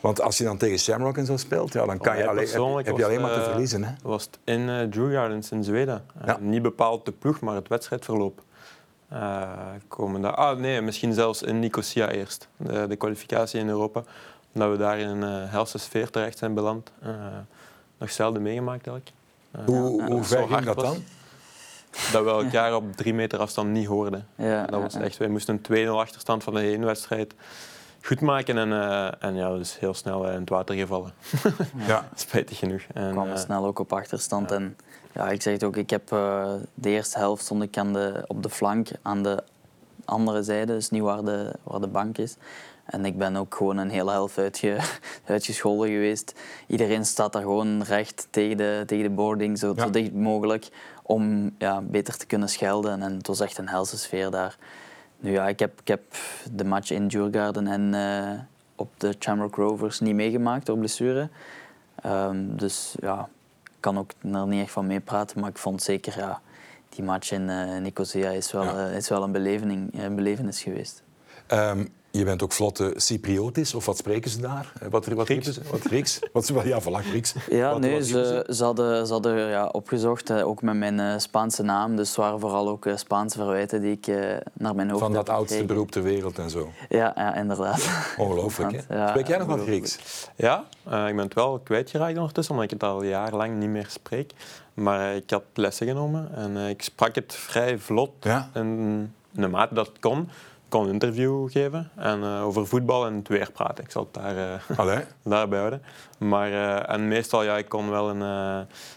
[0.00, 2.86] Want als je dan tegen Shamrock en zo speelt, ja, dan kan je alleen, heb,
[2.86, 3.84] heb, je alleen maar te eh, verliezen.
[3.84, 3.92] Hè?
[4.02, 6.04] was het in uh, Drew Gardens in Zweden.
[6.24, 8.42] Eh, niet bepaald de ploeg, maar het wedstrijdverloop.
[9.12, 9.42] Uh,
[9.88, 10.34] komen daar.
[10.34, 12.48] Ah nee, misschien zelfs in Nicosia eerst.
[12.56, 14.02] De, de kwalificatie in Europa.
[14.52, 16.92] Omdat we daar in een uh, helse sfeer terecht zijn beland.
[17.98, 19.16] nog zelden meegemaakt eigenlijk.
[19.66, 21.04] hoe hoe ver ging dat dan?
[22.12, 24.26] Dat we elkaar op drie meter afstand niet hoorden.
[24.34, 28.58] Ja, dat was echt, wij moesten een 2-0 achterstand van de heenwedstrijd wedstrijd goed maken.
[28.58, 31.12] En, uh, en ja, dus heel snel in het water gevallen.
[31.86, 32.08] ja.
[32.14, 32.82] Spijtig genoeg.
[32.94, 34.50] En, kwam uh, snel ook op achterstand.
[34.50, 34.76] En
[35.12, 38.24] ja, ik zeg het ook, ik heb uh, de eerste helft stond ik aan de,
[38.26, 39.42] op de flank aan de
[40.04, 42.36] andere zijde, dus niet waar de, waar de bank is.
[42.84, 44.78] En ik ben ook gewoon een hele helft uitge,
[45.24, 46.40] uitgescholden geweest.
[46.66, 49.82] Iedereen staat daar gewoon recht tegen de, tegen de boarding, zo, ja.
[49.82, 50.68] zo dicht mogelijk,
[51.02, 53.02] om ja, beter te kunnen schelden.
[53.02, 54.56] En het was echt een helse sfeer daar.
[55.20, 56.02] Nu ja, ik heb, ik heb
[56.52, 58.40] de match in Djurgården en uh,
[58.74, 61.28] op de Shamrock Rovers niet meegemaakt door blessure.
[62.06, 63.28] Um, dus ja,
[63.64, 66.40] ik kan ook er niet echt van meepraten, maar ik vond zeker ja,
[66.88, 68.88] die match in uh, Nicosia is wel, ja.
[68.88, 71.02] uh, is wel een, beleving, een belevenis geweest.
[71.52, 74.72] Um, je bent ook vlotte Cypriotisch, of wat spreken ze daar?
[74.80, 75.52] Eh, wat, wat Grieks.
[75.52, 75.60] Ze?
[75.70, 76.18] Wat Grieks?
[76.32, 77.34] Wat, ja, voilà, Grieks.
[77.50, 81.18] Ja, wat, nee, wat ze, ze, hadden, ze hadden ja, opgezocht, ook met mijn uh,
[81.18, 81.96] Spaanse naam.
[81.96, 84.06] Dus het waren vooral ook uh, Spaanse verwijten die ik
[84.52, 86.72] naar mijn hoofd Van dat oudste beroep ter wereld en zo.
[86.88, 87.88] Ja, ja inderdaad.
[88.16, 88.96] Ongelooflijk, hè?
[88.96, 89.98] Ja, Spreek jij nog wat Grieks?
[90.36, 94.32] Ja, ik ben het wel kwijtgeraakt ondertussen, omdat ik het al jarenlang niet meer spreek.
[94.74, 98.10] Maar ik had lessen genomen en ik sprak het vrij vlot.
[98.20, 98.50] Ja?
[98.52, 100.28] En naarmate dat het kon,
[100.68, 103.84] kon een interview geven en uh, over voetbal en het weer praten.
[103.84, 105.82] Ik zal het daar, uh, daarbij houden.
[106.18, 108.20] Maar, uh, en meestal, ja, ik kon wel een,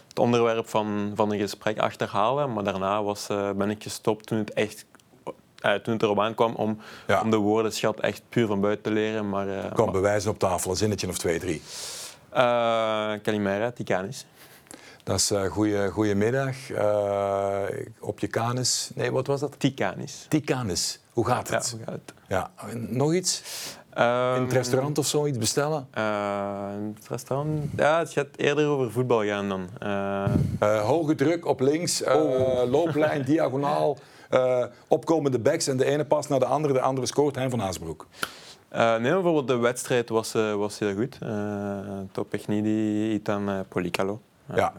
[0.08, 4.52] het onderwerp van, van een gesprek achterhalen, maar daarna was, ben ik gestopt toen het
[4.52, 4.86] echt
[5.82, 7.20] toen het erop aankwam om, ja.
[7.20, 9.28] om de woordenschat echt puur van buiten te leren.
[9.28, 11.62] Maar, uh, Kom bewijzen op tafel, een zinnetje of twee, drie.
[12.34, 14.26] Uh, Kalimera, Tikanis.
[15.04, 16.70] Dat is uh, goeie, goedemiddag.
[16.70, 17.62] Uh,
[18.00, 18.90] op je canis.
[18.94, 19.54] Nee, wat was dat?
[19.58, 20.26] Tikanis.
[20.28, 21.00] Tikanis.
[21.12, 21.70] Hoe gaat het?
[21.70, 22.14] Ja, hoe gaat het?
[22.28, 22.50] Ja.
[22.88, 23.42] Nog iets?
[23.98, 25.88] Um, in het restaurant of zo iets bestellen?
[25.98, 27.70] Uh, in het restaurant?
[27.76, 29.68] Ja, het gaat eerder over voetbal gaan dan.
[29.82, 32.70] Uh, hoge druk op links, oh.
[32.70, 33.98] looplijn, diagonaal,
[34.88, 38.06] opkomende backs en de ene pas naar de andere, de andere scoort, Hein van Haasbroek.
[38.70, 41.18] nee, bijvoorbeeld de wedstrijd was, was heel goed.
[41.22, 41.78] Uh,
[42.12, 44.20] Topechnidi, Itan Policalo.
[44.54, 44.72] Ja.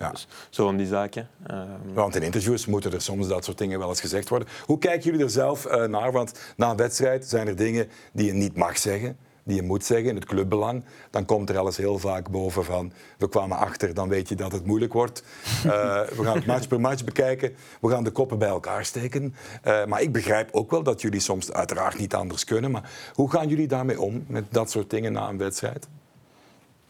[0.00, 0.10] Ja.
[0.10, 1.28] Dus zo van die zaken.
[1.50, 1.94] Um...
[1.94, 4.48] Want in interviews moeten er soms dat soort dingen wel eens gezegd worden.
[4.66, 6.12] Hoe kijken jullie er zelf uh, naar?
[6.12, 9.84] Want na een wedstrijd zijn er dingen die je niet mag zeggen, die je moet
[9.84, 10.84] zeggen in het clubbelang.
[11.10, 14.52] Dan komt er alles heel vaak boven van we kwamen achter, dan weet je dat
[14.52, 15.22] het moeilijk wordt.
[15.66, 17.54] Uh, we gaan het match per match bekijken.
[17.80, 19.34] We gaan de koppen bij elkaar steken.
[19.64, 22.70] Uh, maar ik begrijp ook wel dat jullie soms uiteraard niet anders kunnen.
[22.70, 25.88] Maar hoe gaan jullie daarmee om met dat soort dingen na een wedstrijd?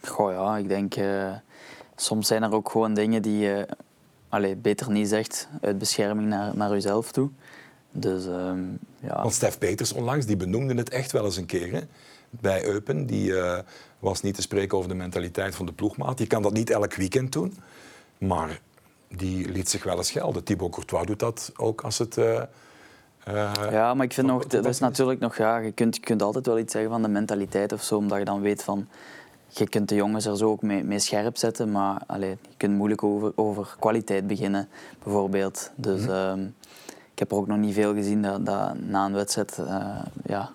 [0.04, 0.94] Goh ja, ik denk
[2.00, 3.68] soms zijn er ook gewoon dingen die je
[4.28, 7.30] allee, beter niet zegt uit bescherming naar, naar jezelf toe.
[7.92, 9.22] Dus, um, ja.
[9.22, 11.80] Want Stef Peters onlangs die benoemde het echt wel eens een keer hè?
[12.30, 13.06] bij Eupen.
[13.06, 13.58] Die uh,
[13.98, 16.18] was niet te spreken over de mentaliteit van de ploegmaat.
[16.18, 17.56] Je kan dat niet elk weekend doen,
[18.18, 18.60] maar
[19.08, 20.44] die liet zich wel eens gelden.
[20.44, 22.16] Thibaut Courtois doet dat ook als het...
[22.16, 22.42] Uh,
[23.28, 26.22] uh, ja, maar ik vind nog, dat is natuurlijk nog, ja, je kunt, je kunt
[26.22, 28.88] altijd wel iets zeggen van de mentaliteit of zo, omdat je dan weet van
[29.52, 32.76] je kunt de jongens er zo ook mee, mee scherp zetten, maar allee, je kunt
[32.76, 34.68] moeilijk over, over kwaliteit beginnen,
[35.02, 35.70] bijvoorbeeld.
[35.74, 36.52] Dus mm
[37.20, 40.50] ik heb er ook nog niet veel gezien dat, dat na een wedstrijd uh, ja,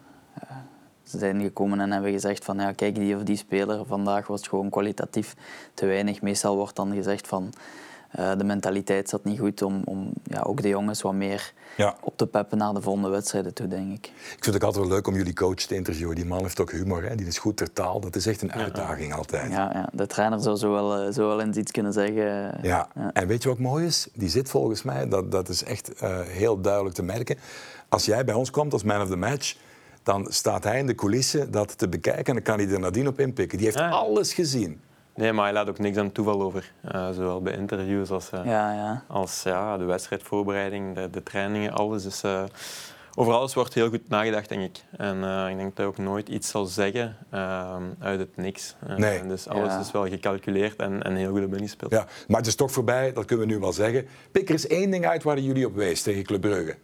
[1.03, 4.39] Ze zijn gekomen en hebben gezegd van ja, kijk, die of die speler, vandaag was
[4.39, 5.35] het gewoon kwalitatief
[5.73, 6.21] te weinig.
[6.21, 7.53] Meestal wordt dan gezegd van
[8.19, 11.95] uh, de mentaliteit zat niet goed om, om ja, ook de jongens wat meer ja.
[12.01, 14.05] op te peppen naar de volgende wedstrijden toe, denk ik.
[14.05, 16.15] Ik vind het altijd wel leuk om jullie coach te interviewen.
[16.15, 17.15] Die man heeft ook humor, hè?
[17.15, 17.99] die is goed ter taal.
[17.99, 19.51] Dat is echt een uitdaging altijd.
[19.51, 22.57] Ja, ja, de trainer zou zo wel, uh, zo wel eens iets kunnen zeggen.
[22.61, 22.87] Ja.
[23.13, 24.07] en weet je wat mooi is?
[24.13, 27.37] Die zit volgens mij, dat, dat is echt uh, heel duidelijk te merken.
[27.89, 29.55] Als jij bij ons komt als man of the match
[30.05, 33.07] dan staat hij in de coulissen dat te bekijken en dan kan hij er nadien
[33.07, 33.57] op inpikken.
[33.57, 34.81] Die heeft alles gezien.
[35.15, 36.71] Nee, maar hij laat ook niks aan toeval over.
[36.93, 39.03] Uh, zowel bij interviews als, uh, ja, ja.
[39.07, 42.03] als ja, de wedstrijdvoorbereiding, de, de trainingen, alles.
[42.03, 42.43] Dus, uh,
[43.15, 44.83] over alles wordt heel goed nagedacht, denk ik.
[44.97, 45.17] En
[45.49, 47.17] ik denk dat hij ook nooit iets zal zeggen
[47.99, 48.75] uit het niks.
[48.97, 49.27] Nee.
[49.27, 51.91] dus alles is wel gecalculeerd en, en heel goed op ingespeeld.
[51.91, 54.07] Ja, maar het is toch voorbij, dat kunnen we nu wel zeggen.
[54.31, 56.75] Pik er eens één ding uit waar jullie op wees tegen Club Brugge.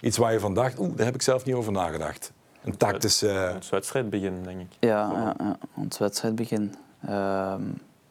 [0.00, 2.32] Iets waar je van dacht, oeh, daar heb ik zelf niet over nagedacht.
[2.64, 3.26] Een tactische...
[3.26, 4.76] Het wedstrijdbegin, denk ik.
[4.80, 5.58] Ja, ja, ja.
[5.82, 6.74] het wedstrijdbegin.
[7.06, 7.62] Ehm,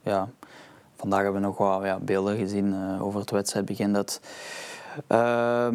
[0.01, 0.29] ja.
[0.95, 3.93] Vandaag hebben we nog wat ja, beelden gezien uh, over het wedstrijdbegin.
[3.93, 4.21] Dat,
[5.12, 5.67] uh,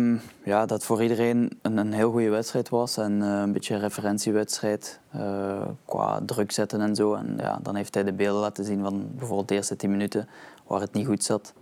[0.44, 3.80] ja, dat voor iedereen een, een heel goede wedstrijd was en uh, een beetje een
[3.80, 7.14] referentiewedstrijd uh, qua druk zetten en zo.
[7.14, 10.28] En ja, dan heeft hij de beelden laten zien van bijvoorbeeld de eerste 10 minuten
[10.66, 11.52] waar het niet goed zat.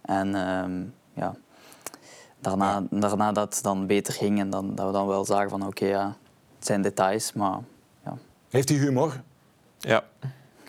[0.00, 1.34] En ehm, ja,
[2.40, 5.66] daarna, daarna dat het dan beter ging en dan, dat we dan wel zagen van
[5.66, 6.16] oké, ja,
[6.56, 7.58] het zijn details, maar
[8.04, 8.16] ja.
[8.50, 9.22] Heeft hij humor?
[9.78, 10.04] Ja.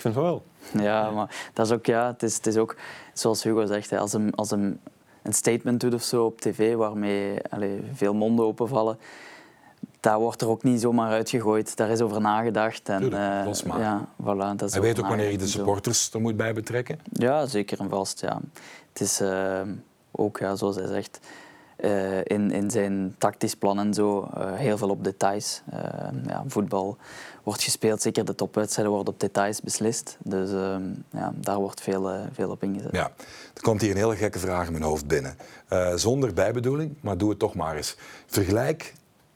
[0.05, 0.43] Vind wel.
[0.77, 2.75] Ja, maar dat is ook, ja, het is, het is ook
[3.13, 4.79] zoals Hugo zegt, als hem, als hem
[5.21, 8.97] een statement doet of zo op tv waarmee allez, veel monden openvallen,
[9.99, 11.77] daar wordt er ook niet zomaar uitgegooid.
[11.77, 12.89] Daar is over nagedacht.
[12.89, 16.21] En, Tuurlijk, uh, ja, voilà, dat is Hij weet ook wanneer je de supporters er
[16.21, 16.99] moet bij betrekken?
[17.11, 18.21] Ja, zeker en vast.
[18.21, 18.39] Ja.
[18.89, 19.61] Het is uh,
[20.11, 21.19] ook, ja, zoals hij zegt,
[21.77, 25.61] uh, in, in zijn tactisch plan en zo heel veel op details.
[26.27, 26.97] ja, voetbal
[27.43, 28.01] wordt gespeeld.
[28.01, 30.17] Zeker de topwedstrijden worden op details beslist.
[30.23, 30.75] Dus uh,
[31.09, 32.91] ja, daar wordt veel, veel op ingezet.
[32.91, 33.11] Ja.
[33.53, 35.37] Er komt hier een hele gekke vraag in mijn hoofd binnen.
[35.95, 37.95] Zonder bijbedoeling, maar doe het toch maar eens.
[38.25, 38.93] Vergelijk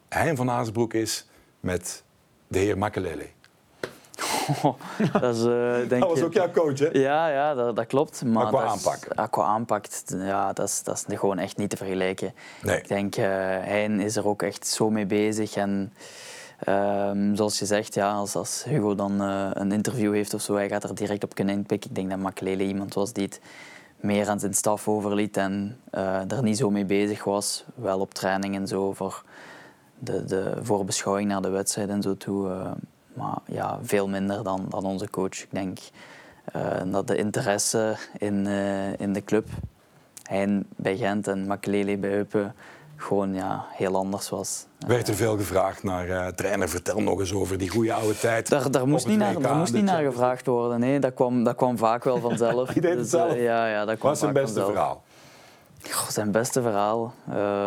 [0.09, 1.27] Hein van Azenbroek is
[1.59, 2.03] met
[2.47, 3.25] de heer Makelele.
[5.11, 5.43] Dat, is,
[5.89, 6.89] denk dat was ook jouw coach, hè?
[6.91, 8.23] Ja, ja dat, dat klopt.
[8.23, 9.05] Maar, maar qua dat aanpak?
[9.05, 12.33] Is, qua aanpak, ja, dat is, dat is gewoon echt niet te vergelijken.
[12.61, 12.77] Nee.
[12.77, 15.93] Ik denk, Hein is er ook echt zo mee bezig en...
[16.67, 20.55] Um, zoals je zegt, ja, als, als Hugo dan uh, een interview heeft of zo,
[20.55, 21.89] hij gaat er direct op kunnen inpikken.
[21.89, 23.41] Ik denk dat Makelele iemand was die het
[23.99, 27.65] meer aan zijn staf overliet en uh, er niet zo mee bezig was.
[27.75, 29.23] Wel op training en zo voor
[29.99, 32.49] de, de voorbeschouwing naar de wedstrijd en zo toe.
[32.49, 32.71] Uh,
[33.19, 35.41] maar ja, veel minder dan, dan onze coach.
[35.41, 35.79] Ik denk
[36.85, 38.47] dat de interesse in,
[38.97, 39.47] in de club,
[40.23, 42.55] hij bij Gent en Makelele bij Eupen,
[43.01, 44.65] gewoon ja, heel anders was.
[44.87, 48.49] Werd er veel gevraagd naar uh, trainer, vertel nog eens over die goede oude tijd.
[48.49, 50.79] Daar, daar moest, niet naar, daar moest niet naar gevraagd worden.
[50.79, 52.73] Nee, dat kwam, dat kwam vaak wel vanzelf.
[52.73, 53.35] Je deed het dus, zelf?
[53.35, 54.71] Ja, ja, dat kwam Wat zijn beste vanzelf.
[54.71, 55.03] verhaal?
[55.89, 57.13] Goh, zijn beste verhaal?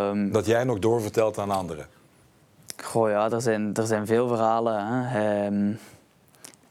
[0.09, 1.87] Um, dat jij nog doorvertelt aan anderen?
[2.83, 4.87] Goh, ja, er zijn, er zijn veel verhalen.
[4.87, 5.47] Hè.
[5.47, 5.79] Um,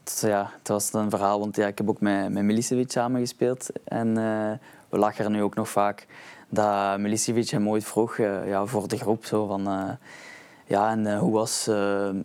[0.04, 3.70] het, ja, het was een verhaal, want ja, ik heb ook met, met Milicevic samengespeeld.
[3.84, 4.50] En uh,
[4.88, 6.06] we lachen er nu ook nog vaak
[6.48, 9.24] dat Milicevic hem ooit vroeg uh, ja, voor de groep.
[9.24, 9.90] Zo van, uh,
[10.66, 11.70] ja, en hoe was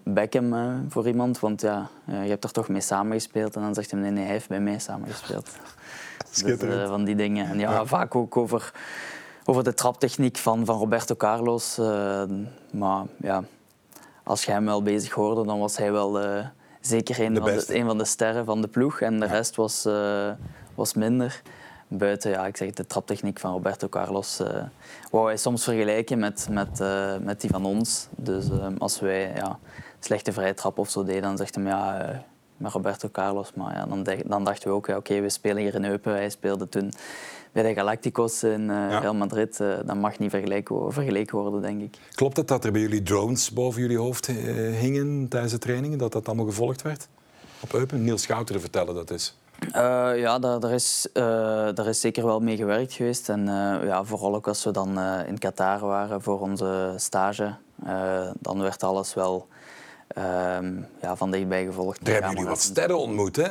[0.04, 1.39] Beckham voor iemand?
[1.39, 3.56] Want ja, je hebt er toch mee samengespeeld.
[3.56, 5.50] En dan zegt hij, nee, nee, hij heeft bij mij samengespeeld.
[6.43, 7.50] dus, van die dingen.
[7.50, 8.73] En ja, ja, vaak ook over,
[9.45, 11.78] over de traptechniek van, van Roberto Carlos.
[12.71, 13.43] maar ja,
[14.27, 16.19] als je hem wel bezig hoorde, dan was hij wel
[16.81, 19.01] zeker een, van de, een van de sterren van de ploeg.
[19.01, 19.31] En de ja.
[19.31, 19.87] rest was,
[20.75, 21.41] was minder
[21.87, 24.47] buiten, ja, ik zeg de traptechniek van Roberto Carlos, uh,
[25.11, 26.83] wou hij soms vergelijken met, met,
[27.21, 28.07] met die van ons.
[28.15, 28.45] Dus
[28.77, 29.59] als wij ja,
[29.99, 32.23] slechte vrije trap of zo deden, dan zegt hij ja,
[32.57, 33.53] met Roberto Carlos.
[33.53, 36.13] Maar ja, dan, dan dachten we ook, ja, oké, okay, we spelen hier in Eupen.
[36.13, 36.93] Hij speelde toen
[37.61, 38.99] bij de Galacticos in ja.
[38.99, 39.57] Real Madrid.
[39.57, 41.97] dat mag niet vergeleken, vergeleken worden, denk ik.
[42.15, 44.25] Klopt het dat er bij jullie drones boven jullie hoofd
[44.79, 45.97] hingen tijdens de trainingen?
[45.97, 47.07] Dat dat allemaal gevolgd werd?
[47.59, 48.03] Op Eupen?
[48.03, 49.37] Niels Schouteren vertellen dat is.
[49.59, 49.71] Uh,
[50.15, 51.23] ja, daar, daar, is, uh,
[51.73, 53.29] daar is zeker wel mee gewerkt geweest.
[53.29, 57.55] En uh, ja, vooral ook als we dan in Qatar waren voor onze stage,
[58.39, 59.47] dan werd alles wel
[61.01, 62.05] ja, van dichtbij gevolgd.
[62.05, 63.47] Daar hebben jullie wat sterren ontmoet, hè?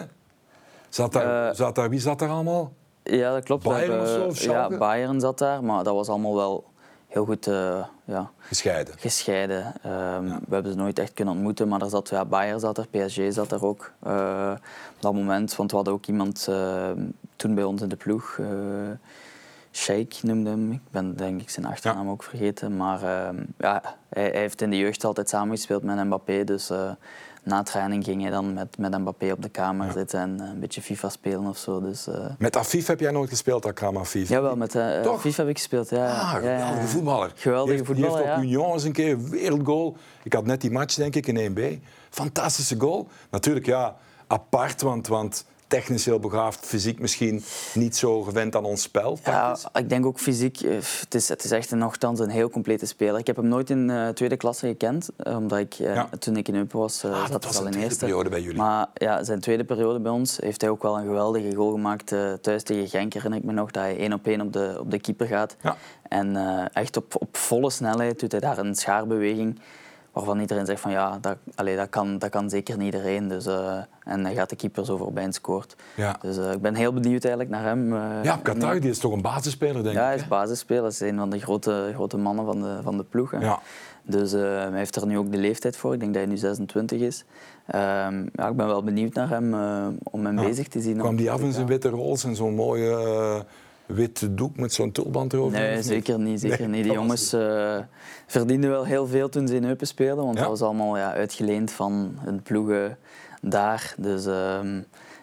[0.88, 2.72] Zat daar, zat daar, wie zat daar allemaal?
[3.10, 3.64] Ja, dat klopt.
[3.64, 4.24] Bayern of zo?
[4.24, 6.64] Of ja, Bayern zat daar, maar dat was allemaal wel
[7.06, 8.94] heel goed uh, ja, gescheiden.
[8.98, 9.66] gescheiden.
[9.66, 10.40] Um, ja.
[10.48, 13.20] We hebben ze nooit echt kunnen ontmoeten, maar er zat, ja, Bayern zat er, PSG
[13.28, 14.52] zat er ook uh,
[14.94, 15.56] op dat moment.
[15.56, 16.90] Want we hadden ook iemand uh,
[17.36, 18.40] toen bij ons in de ploeg,
[19.72, 20.72] Sheikh noemde hem.
[20.72, 22.10] Ik ben denk ik zijn achternaam ja.
[22.10, 22.76] ook vergeten.
[22.76, 23.00] Maar
[23.58, 26.44] ja, hij, hij, heeft in de jeugd altijd samengespeeld met Mbappé.
[26.44, 26.70] Dus
[27.46, 30.82] na training ging hij dan met, met Mbappé op de kamer zitten en een beetje
[30.82, 31.80] FIFA spelen of zo.
[31.80, 32.06] Dus,
[32.38, 34.28] met Afif heb jij nooit gespeeld, Akram Afif?
[34.28, 35.90] Jawel, met uh, Afif heb ik gespeeld.
[35.90, 37.32] Ja, ah, ja, geweldige voetballer.
[37.34, 39.96] Geweldige voetballer, Die heeft op Union eens een keer wereldgoal.
[40.22, 41.82] Ik had net die match, denk ik, in 1B.
[42.10, 43.08] Fantastische goal.
[43.30, 45.06] Natuurlijk, ja, apart, want...
[45.06, 49.18] want technisch heel begaafd, fysiek misschien niet zo gewend aan ons spel.
[49.24, 50.60] Ja, ik denk ook fysiek.
[50.60, 53.18] Eh, het is, het is echt nogthans een heel complete speler.
[53.18, 55.76] Ik heb hem nooit in uh, tweede klasse gekend, eh, omdat ik
[56.18, 57.98] toen ik in Eupen was, uh, ah, zat hij al in eerste.
[57.98, 58.56] periode bij jullie.
[58.58, 62.14] Maar ja, zijn tweede periode bij ons heeft hij ook wel een geweldige goal gemaakt
[62.40, 63.12] thuis tegen Genk.
[63.12, 65.56] Herinner ik me nog dat hij één op één op de, op de keeper gaat.
[65.62, 65.76] Ja.
[66.08, 66.36] En
[66.72, 69.60] echt op, op volle snelheid doet hij daar een schaarbeweging
[70.16, 73.28] waarvan iedereen zegt van ja, dat, allee, dat, kan, dat kan zeker niet iedereen.
[73.28, 75.76] Dus, uh, en dan gaat de keeper zo voorbij en scoort.
[75.94, 76.16] Ja.
[76.20, 77.92] Dus uh, ik ben heel benieuwd eigenlijk naar hem.
[77.92, 79.96] Uh, ja, Qatar die is toch een basisspeler, denk ja, ik?
[79.96, 80.82] Ja, hij is basisspeler.
[80.82, 83.30] Hij is een van de grote, grote mannen van de, van de ploeg.
[83.30, 83.38] Hè.
[83.38, 83.60] Ja.
[84.02, 85.92] Dus hij heeft er nu ook de leeftijd voor.
[85.94, 87.24] Ik denk dat hij nu 26 is.
[87.66, 89.54] Ehm, ja, ik ben wel benieuwd naar hem,
[90.02, 90.98] om hem bezig te zien.
[90.98, 93.44] Kwam die af in zijn witte rols en zo'n mooie
[93.86, 95.58] wit doek met zo'n tulband erover?
[95.58, 96.40] Nee, zeker niet.
[96.40, 96.84] Zeker niet.
[96.84, 97.78] Die jongens uh,
[98.26, 101.70] verdienden wel heel veel toen ze in Eupen speelden, want dat was allemaal ja, uitgeleend
[101.70, 102.98] van hun ploegen
[103.40, 103.94] daar.
[103.98, 104.58] Dus uh,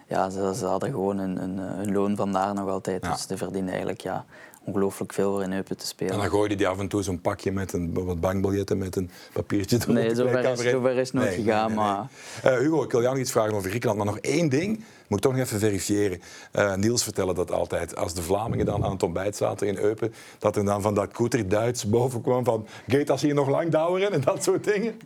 [0.08, 3.04] ja, ze, ze, hadden gewoon een loon vandaar nog altijd.
[3.04, 3.10] Ja.
[3.10, 4.24] Dus ze verdienden eigenlijk ja,
[4.64, 6.12] ongelooflijk veel voor in Eupen te spelen.
[6.12, 9.10] En dan gooide die af en toe zo'n pakje met een, wat bankbiljetten met een
[9.32, 9.94] papiertje erop.
[9.94, 11.74] Nee, zover is, zover is het nooit nee, gegaan.
[11.74, 12.06] Nee, nee, maar...
[12.44, 15.22] Uh, Hugo, ik wil jou nog iets vragen over Griekenland, maar nog één ding moet
[15.22, 16.20] toch nog even verifiëren.
[16.52, 17.96] Uh, Niels vertelde dat altijd.
[17.96, 21.12] Als de Vlamingen dan aan het ontbijt zaten in Eupen, dat er dan van dat
[21.12, 24.96] koeter Duits boven kwam van Geet als hier nog lang douweren en dat soort dingen.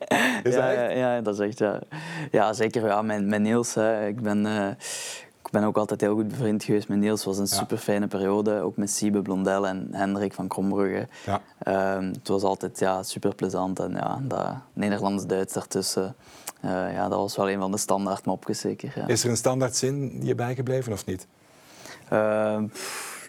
[0.42, 1.58] Is ja, ja, ja, dat is echt...
[1.58, 1.80] Ja,
[2.30, 2.86] ja zeker.
[2.86, 4.06] Ja, met, met Niels, hè.
[4.06, 4.46] ik ben...
[4.46, 4.68] Uh,
[5.48, 7.24] ik ben ook altijd heel goed bevriend geweest met Niels.
[7.24, 8.60] Het was een super fijne periode.
[8.60, 11.08] Ook met Siebe Blondel en Hendrik van Krombrugge.
[11.26, 11.96] Ja.
[11.96, 13.78] Um, het was altijd ja, super plezant.
[13.78, 16.14] En ja, dat Nederlands-Duits daartussen.
[16.64, 18.92] Uh, ja, dat was wel een van de standaard mopjes zeker.
[18.94, 19.06] Ja.
[19.06, 21.26] Is er een standaard zin je bijgebleven of niet?
[22.12, 22.62] Uh,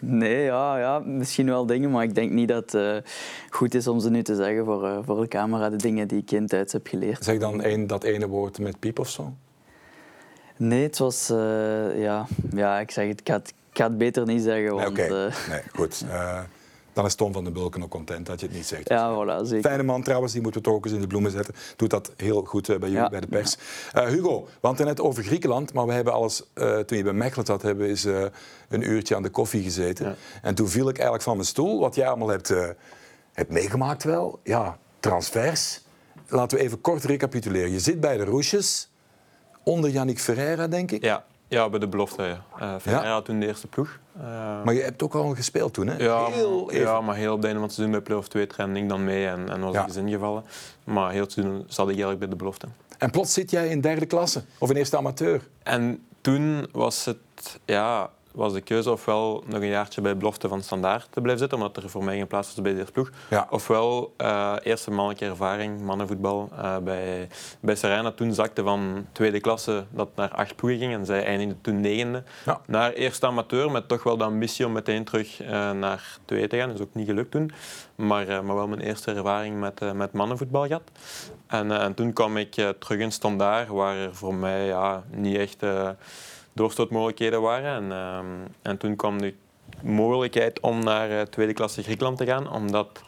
[0.00, 2.96] nee, ja, ja, misschien wel dingen, maar ik denk niet dat het uh,
[3.50, 6.18] goed is om ze nu te zeggen voor, uh, voor de camera, de dingen die
[6.18, 7.24] ik in Duits heb geleerd.
[7.24, 9.32] Zeg dan dat ene woord met piep of zo?
[10.60, 11.26] Nee, het was...
[11.96, 14.96] ja, ja, ik zeg het, ik ga het, ik ga het beter niet zeggen, want...
[14.96, 15.32] Nee, okay.
[15.50, 16.04] nee goed
[16.92, 18.88] dan is Tom van den Bulken ook content dat je het niet zegt.
[18.88, 19.70] Ja, voilà, zeker.
[19.70, 21.54] Fijne man trouwens, die moeten we toch ook eens in de bloemen zetten.
[21.76, 23.56] Doet dat heel goed uh, bij jullie, bij de pers.
[23.94, 27.04] Uh, Hugo, we hadden het net over Griekenland, maar we hebben alles, uh, toen je
[27.04, 28.04] bij Mechelen zat, hebben we eens
[28.68, 30.06] een uurtje aan de koffie gezeten.
[30.06, 30.14] Ja.
[30.42, 32.48] En toen viel ik eigenlijk van mijn stoel, wat jij allemaal hebt,
[33.32, 34.40] hebt meegemaakt wel.
[34.42, 35.80] Ja, transfers.
[36.28, 37.70] Laten we even kort recapituleren.
[37.70, 38.89] Je zit bij de Roesjes,
[39.62, 41.02] onder Yannick Ferreira, denk ik.
[41.02, 41.24] Ja.
[41.48, 42.22] Ja, bij de belofte.
[42.22, 42.44] Ja.
[42.60, 43.22] Uh, Ferreira ja.
[43.22, 43.98] toen de eerste ploeg.
[44.16, 44.24] Uh,
[44.64, 45.96] maar je hebt ook al gespeeld toen, hè?
[45.96, 48.80] Ja, heel ja maar heel op het einde van het seizoen bij play-off 2 trainde
[48.80, 49.80] ik dan mee en, en was ja.
[49.80, 50.44] ik eens ingevallen.
[50.84, 52.66] Maar heel het seizoen zat ik eigenlijk bij de belofte.
[52.98, 55.48] En plots zit jij in derde klasse, of in eerste amateur.
[55.62, 57.58] En toen was het...
[57.64, 61.58] Ja, was de keuze ofwel nog een jaartje bij belofte van standaard te blijven zitten,
[61.58, 63.10] omdat er voor mij geen plaats was bij de eerste ploeg.
[63.30, 63.46] Ja.
[63.50, 67.28] Ofwel uh, eerste mannelijke ervaring, mannenvoetbal, uh, bij,
[67.60, 68.10] bij Serena.
[68.10, 72.22] Toen zakte van tweede klasse dat naar acht ploegen ging en zij eindigde toen negende.
[72.44, 72.60] Ja.
[72.66, 76.56] Naar eerste amateur, met toch wel de ambitie om meteen terug uh, naar twee te
[76.56, 76.68] gaan.
[76.68, 77.52] Dat is ook niet gelukt toen.
[77.94, 80.90] Maar, maar wel mijn eerste ervaring met, met mannenvoetbal gehad.
[81.46, 85.64] En, en toen kwam ik terug in standaard, waar er voor mij ja, niet echt
[86.52, 87.74] doorstootmogelijkheden waren.
[87.74, 88.26] En, ehm,
[88.62, 89.34] en toen kwam de
[89.82, 93.02] mogelijkheid om naar uh, tweede klasse Griekenland te gaan, omdat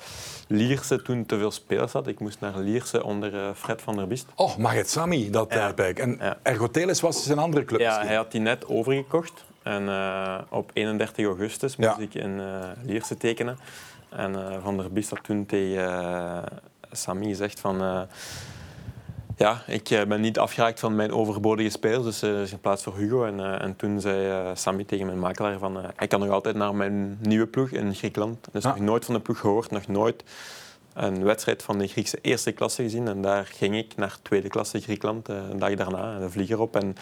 [0.46, 2.06] Lierse toen te veel spelers had.
[2.06, 4.26] Ik moest naar Lierse onder uh, Fred van der Biest.
[4.34, 5.98] Oh, Maget Sami, dat tijdperk.
[5.98, 6.38] En ja.
[6.42, 7.80] Ergotelis was dus een andere club.
[7.80, 9.44] Ja, hij had die net overgekocht.
[9.62, 12.40] En uh, op 31 augustus moest ik in
[12.82, 13.58] Lierse tekenen.
[14.08, 16.44] En Van der Biest had toen tegen
[16.90, 18.06] Sami gezegd van
[19.42, 22.82] ja, ik eh, ben niet afgeraakt van mijn overbodige spelers, dus er is een plaats
[22.82, 23.24] voor Hugo.
[23.24, 26.74] En, uh, en toen zei Sammy tegen mijn makelaar van, hij kan nog altijd naar
[26.74, 28.48] mijn nieuwe ploeg in Griekenland.
[28.52, 30.24] Dus nog nooit van de ploeg gehoord, nog nooit
[30.94, 33.08] een wedstrijd van de Griekse eerste klasse gezien.
[33.08, 36.76] En daar ging ik naar tweede klasse Griekenland, een dag daarna, de vlieger op.
[36.76, 36.96] En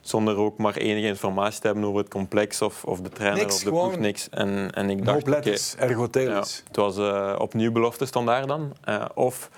[0.00, 3.54] zonder ook maar enige informatie te hebben over het complex of, of de trainer niks,
[3.54, 4.28] of de ploeg, niks.
[4.30, 6.98] En, en ik dacht, okay, ergo ja, Het was
[7.38, 8.72] opnieuw belofte standaard dan.
[9.14, 9.50] of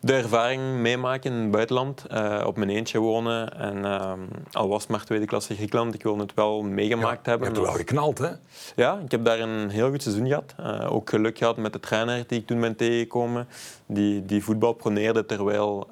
[0.00, 3.58] de ervaring meemaken in het buitenland, uh, op mijn eentje wonen.
[3.58, 4.12] En uh,
[4.52, 7.48] al was het maar tweede klasse Griekenland, ik wil het wel meegemaakt ja, hebben.
[7.48, 8.30] Je hebt wel geknald, hè?
[8.76, 10.54] Ja, ik heb daar een heel goed seizoen gehad.
[10.60, 13.48] Uh, ook geluk gehad met de trainer die ik toen ben tegengekomen,
[13.86, 15.88] die, die voetbal proneerde terwijl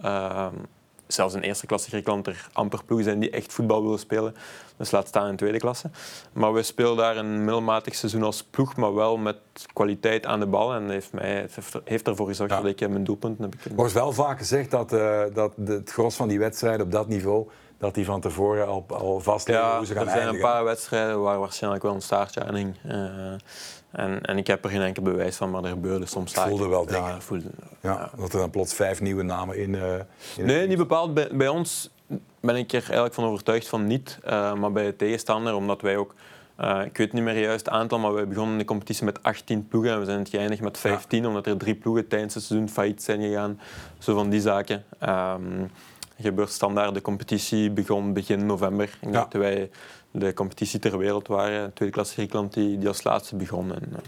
[1.07, 4.35] zelfs in eerste klasse Griekenland er amper ploegen zijn die echt voetbal willen spelen.
[4.77, 5.91] Dus laat staan in tweede klasse.
[6.33, 9.37] Maar we spelen daar een middelmatig seizoen als ploeg, maar wel met
[9.73, 10.75] kwaliteit aan de bal.
[10.75, 11.49] En heeft, mij,
[11.85, 15.23] heeft ervoor gezorgd dat ik mijn doelpunten heb Er wordt wel vaak gezegd dat, uh,
[15.35, 17.49] dat het gros van die wedstrijden op dat niveau
[17.79, 20.47] dat die van tevoren al, al vastleggen ja, hoe ze gaan er zijn eindigen.
[20.47, 22.75] een paar wedstrijden waar waarschijnlijk wel een staartje aan hing.
[22.87, 22.93] Uh,
[23.95, 26.51] en, en ik heb er geen enkel bewijs van, maar er gebeurde soms zaken.
[26.51, 27.03] voelde wel dingen.
[27.03, 27.51] Ja, voelde,
[27.81, 29.71] ja, Dat er dan plots vijf nieuwe namen in...
[29.71, 29.95] Uh,
[30.37, 31.15] in nee, niet bepaald.
[31.15, 31.91] Bij, bij, ons
[32.41, 34.19] ben ik er eigenlijk van overtuigd van niet.
[34.27, 36.15] Uh, maar bij de tegenstander, omdat wij ook...
[36.61, 39.69] Uh, ik weet niet meer juist het aantal, maar we begonnen de competitie met 18
[39.69, 41.29] ploegen en we zijn het geëindigd met 15, ja.
[41.29, 43.61] omdat er drie ploegen tijdens het seizoen failliet zijn gegaan.
[43.99, 44.85] Zo van die zaken.
[45.03, 45.71] Um,
[46.19, 46.95] gebeurt standaard.
[46.95, 48.85] De competitie begon begin november.
[48.85, 49.71] Ik denk dat wij
[50.11, 51.73] de competitie ter wereld waren.
[51.73, 53.75] Tweede klasse Griekenland die, die als laatste begon.
[53.75, 53.99] En, uh...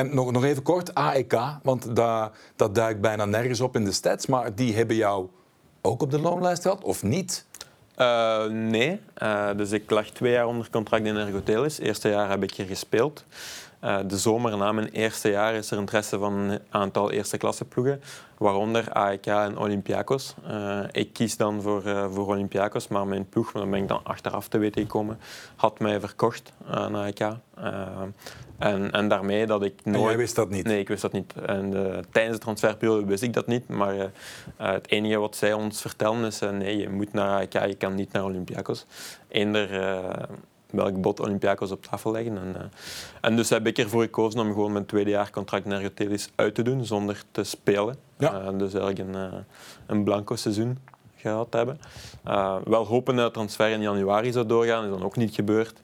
[0.00, 3.92] en nog, nog even kort, AEK, want dat, dat duikt bijna nergens op in de
[3.92, 4.26] stats.
[4.26, 5.28] Maar die hebben jou
[5.80, 7.46] ook op de loonlijst gehad, of niet?
[7.96, 11.76] Uh, nee, uh, dus ik lag twee jaar onder contract in Ergotelis.
[11.76, 13.24] Het eerste jaar heb ik hier gespeeld.
[13.84, 17.64] Uh, de zomer na mijn eerste jaar is er interesse van een aantal eerste klasse
[17.64, 18.02] ploegen,
[18.38, 20.34] waaronder AEK en Olympiakos.
[20.50, 24.00] Uh, ik kies dan voor, uh, voor Olympiakos, maar mijn ploeg, daar ben ik dan
[24.02, 25.18] achteraf te weten gekomen,
[25.56, 27.20] had mij verkocht aan AEK.
[28.58, 29.96] en, en daarmee dat ik nooit...
[29.96, 30.64] En jij wist dat niet?
[30.64, 31.34] Nee, ik wist dat niet.
[31.46, 31.70] En
[32.10, 34.10] tijdens de transferperiode wist ik dat niet, maar
[34.56, 38.12] het enige wat zij ons vertellen is nee, je moet naar AEK, je kan niet
[38.12, 38.86] naar Olympiakos.
[39.28, 39.68] Eender
[40.72, 42.38] welk bod Olympiakos op tafel leggen.
[42.38, 42.62] En, uh,
[43.20, 46.54] en dus heb ik ervoor gekozen om gewoon mijn tweede jaar contract naar Ergotelis uit
[46.54, 47.96] te doen zonder te spelen.
[48.18, 48.42] Ja.
[48.42, 49.38] Uh, dus eigenlijk een, uh,
[49.86, 50.78] een blanco seizoen
[51.16, 51.80] gehad hebben.
[52.64, 55.80] wel hopen dat de transfer in januari zou doorgaan, is dan ook niet gebeurd.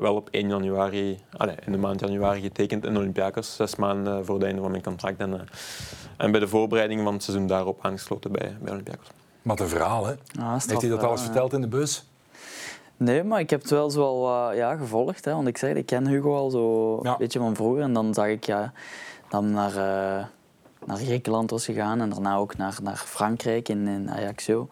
[0.00, 4.34] wel op 1 januari, allez, in de maand januari getekend in Olympiakos, zes maanden voor
[4.34, 5.18] het einde van mijn contract.
[5.18, 5.48] En,
[6.16, 9.06] en bij de voorbereiding van het seizoen daarop aangesloten bij, bij Olympiakos.
[9.42, 10.14] Wat een verhaal, hè?
[10.32, 12.04] Ja, Heeft hij dat alles verteld in de bus?
[12.98, 15.24] Nee, maar ik heb het wel zo uh, ja, gevolgd.
[15.24, 17.10] Hè, want ik zei, ik ken Hugo al zo ja.
[17.10, 17.82] een beetje van vroeger.
[17.82, 18.72] En dan zag ik ja,
[19.28, 20.24] dan naar, uh,
[20.86, 24.68] naar Griekenland was gegaan en daarna ook naar, naar Frankrijk in, in Ajaccio.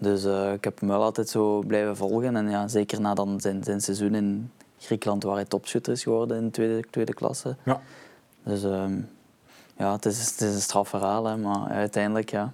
[0.00, 2.36] Dus uh, ik heb hem wel altijd zo blijven volgen.
[2.36, 6.36] En ja, zeker na dan zijn, zijn seizoen in Griekenland, waar hij topschutter is geworden
[6.36, 7.56] in de tweede, tweede klasse.
[7.64, 7.80] Ja.
[8.42, 9.08] Dus um,
[9.76, 12.52] ja, het is, het is een strafverhaal, hè, maar uiteindelijk ja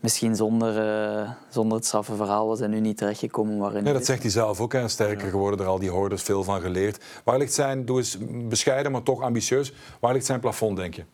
[0.00, 0.86] misschien zonder,
[1.22, 4.30] uh, zonder het straffe verhaal was hij nu niet terechtgekomen waarin nee, dat zegt hij
[4.30, 4.72] zelf ook.
[4.72, 4.88] Hè.
[4.88, 7.04] Sterker geworden, er al die hoorders veel van geleerd.
[7.24, 11.04] Waar ligt zijn, doe eens bescheiden, maar toch ambitieus, waar ligt zijn plafond, denk je?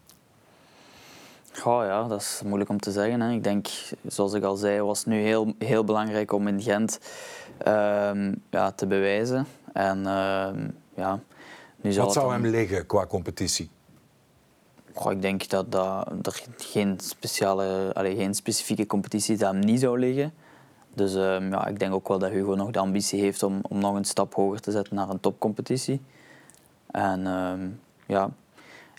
[1.52, 3.20] Goh, ja, dat is moeilijk om te zeggen.
[3.20, 3.32] Hè.
[3.32, 3.68] Ik denk,
[4.06, 6.98] zoals ik al zei, was het nu heel, heel belangrijk om in Gent
[7.66, 8.10] uh,
[8.50, 9.46] ja, te bewijzen.
[9.72, 10.48] En, uh,
[10.94, 11.20] ja,
[11.80, 12.42] nu Wat zou dan...
[12.42, 13.70] hem liggen qua competitie?
[14.96, 19.80] Goh, ik denk dat, dat er geen, speciale, allez, geen specifieke competitie dat hem niet
[19.80, 20.32] zou liggen.
[20.94, 23.78] Dus um, ja, ik denk ook wel dat Hugo nog de ambitie heeft om, om
[23.78, 26.02] nog een stap hoger te zetten naar een topcompetitie.
[26.90, 28.30] En um, ja,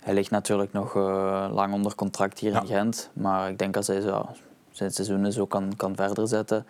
[0.04, 2.60] hij ligt natuurlijk nog uh, lang onder contract hier ja.
[2.60, 3.10] in Gent.
[3.12, 4.26] Maar ik denk als hij zo,
[4.70, 6.66] zijn seizoenen zo kan, kan verder zetten,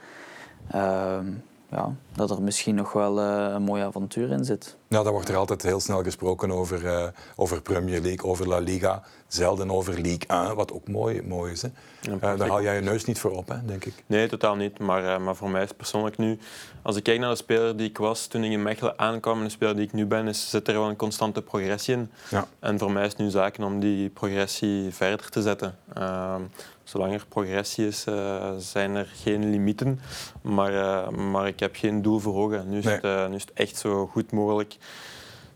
[0.75, 4.77] um, ja, dat er misschien nog wel uh, een mooi avontuur in zit.
[4.89, 8.59] Ja, daar wordt er altijd heel snel gesproken over, uh, over Premier League, over La
[8.59, 9.03] Liga.
[9.27, 11.63] Zelden over League 1, wat ook mooi, mooi is.
[11.63, 11.69] Hè.
[12.01, 13.95] Ja, uh, daar haal jij je neus niet voor op, hè, denk ik.
[14.07, 14.79] Nee, totaal niet.
[14.79, 16.39] Maar, maar voor mij is persoonlijk nu...
[16.83, 19.45] Als ik kijk naar de speler die ik was toen ik in Mechelen aankwam en
[19.45, 22.11] de speler die ik nu ben, is, zit er wel een constante progressie in.
[22.31, 22.47] Ja.
[22.59, 25.79] En voor mij is het nu zaken om die progressie verder te zetten.
[25.95, 26.43] Ehm,
[26.89, 30.01] zolang er progressie is, uh, zijn er geen limieten.
[30.43, 32.69] Maar, uh, maar ik heb geen doel voor ogen.
[32.69, 32.95] Nu is, nee.
[32.95, 34.77] het, uh, nu is het echt zo goed mogelijk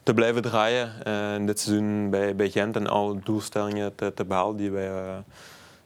[0.03, 0.93] te blijven draaien
[1.35, 4.91] in dit seizoen bij, bij Gent en alle doelstellingen te, te behalen die wij,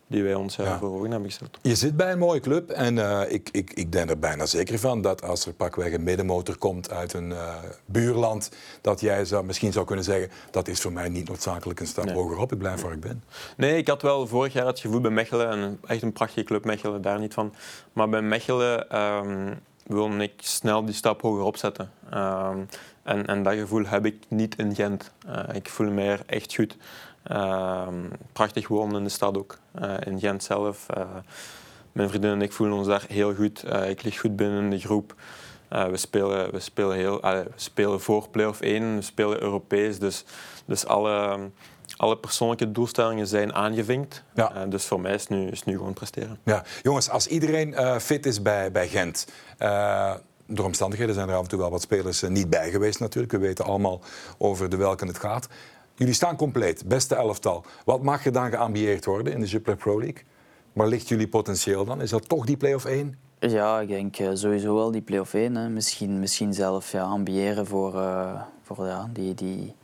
[0.06, 0.78] die wij ons ja.
[0.78, 1.58] voor ogen hebben gesteld.
[1.62, 4.78] Je zit bij een mooie club en uh, ik, ik, ik denk er bijna zeker
[4.78, 9.44] van dat als er pakweg een middenmotor komt uit een uh, buurland, dat jij zou,
[9.44, 12.14] misschien zou kunnen zeggen, dat is voor mij niet noodzakelijk een stap nee.
[12.14, 13.24] hoger op, ik blijf waar ik ben.
[13.56, 16.64] Nee, ik had wel vorig jaar het gevoel bij Mechelen, en echt een prachtige club
[16.64, 17.54] Mechelen, daar niet van.
[17.92, 21.90] Maar bij Mechelen um, wilde ik snel die stap hoger opzetten.
[22.14, 22.68] Um,
[23.02, 25.12] en, en dat gevoel heb ik niet in Gent.
[25.26, 26.76] Uh, ik voel me er echt goed.
[27.32, 27.88] Uh,
[28.32, 30.86] prachtig wonen in de stad ook, uh, in Gent zelf.
[30.96, 31.04] Uh,
[31.92, 33.64] mijn vriendin en ik voelen ons daar heel goed.
[33.88, 35.14] ik lig goed binnen de groep.
[35.68, 39.98] we, spelen, we, spelen heel, we spelen voor play-off 1, we spelen Europees.
[39.98, 40.24] Dus,
[40.64, 41.38] dus alle,
[41.96, 44.22] alle persoonlijke doelstellingen zijn aangevinkt.
[44.34, 44.66] Ja.
[44.66, 46.38] dus voor mij is nu, is nu gewoon presteren.
[46.42, 46.64] Ja.
[46.82, 49.26] Jongens, als iedereen fit is bij, bij Gent
[50.46, 53.32] door omstandigheden zijn er af en toe wel wat spelers niet bij geweest natuurlijk.
[53.32, 54.00] We weten allemaal
[54.38, 55.48] over de welke het gaat.
[55.94, 57.64] Jullie staan compleet, beste elftal.
[57.84, 60.22] Wat mag er dan geambieerd worden in de Jupiler Pro League?
[60.72, 62.00] Maar ligt jullie potentieel dan?
[62.00, 63.18] Is dat toch die play-off 1?
[63.38, 65.54] Ja, ik denk uh, sowieso wel die play-off 1.
[65.54, 65.68] Hè.
[65.68, 69.74] Misschien, misschien zelf ja, ambiëren voor, uh, voor ja, die, die,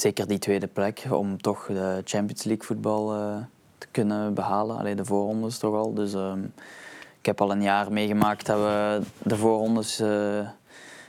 [0.00, 1.06] zeker die tweede plek.
[1.10, 3.36] Om toch de Champions League voetbal uh,
[3.78, 4.78] te kunnen behalen.
[4.78, 5.94] Alleen de voorrondes toch al.
[5.94, 6.52] Dus um,
[7.18, 9.96] ik heb al een jaar meegemaakt dat we de voorrondes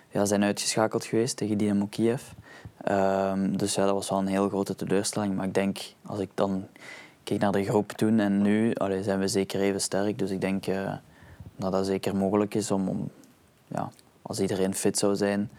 [0.10, 2.22] ja, zijn uitgeschakeld geweest tegen Dynamo Kiev.
[2.90, 5.36] Um, dus ja, dat was wel een heel grote teleurstelling.
[5.36, 6.68] Maar ik denk, als ik dan
[7.24, 10.20] kijk naar de groep toen en nu, allee, zijn we zeker even sterk.
[10.20, 10.94] Dus ik denk uh,
[11.56, 13.10] dat dat zeker mogelijk is om, om
[13.68, 15.50] ja, als iedereen fit zou zijn,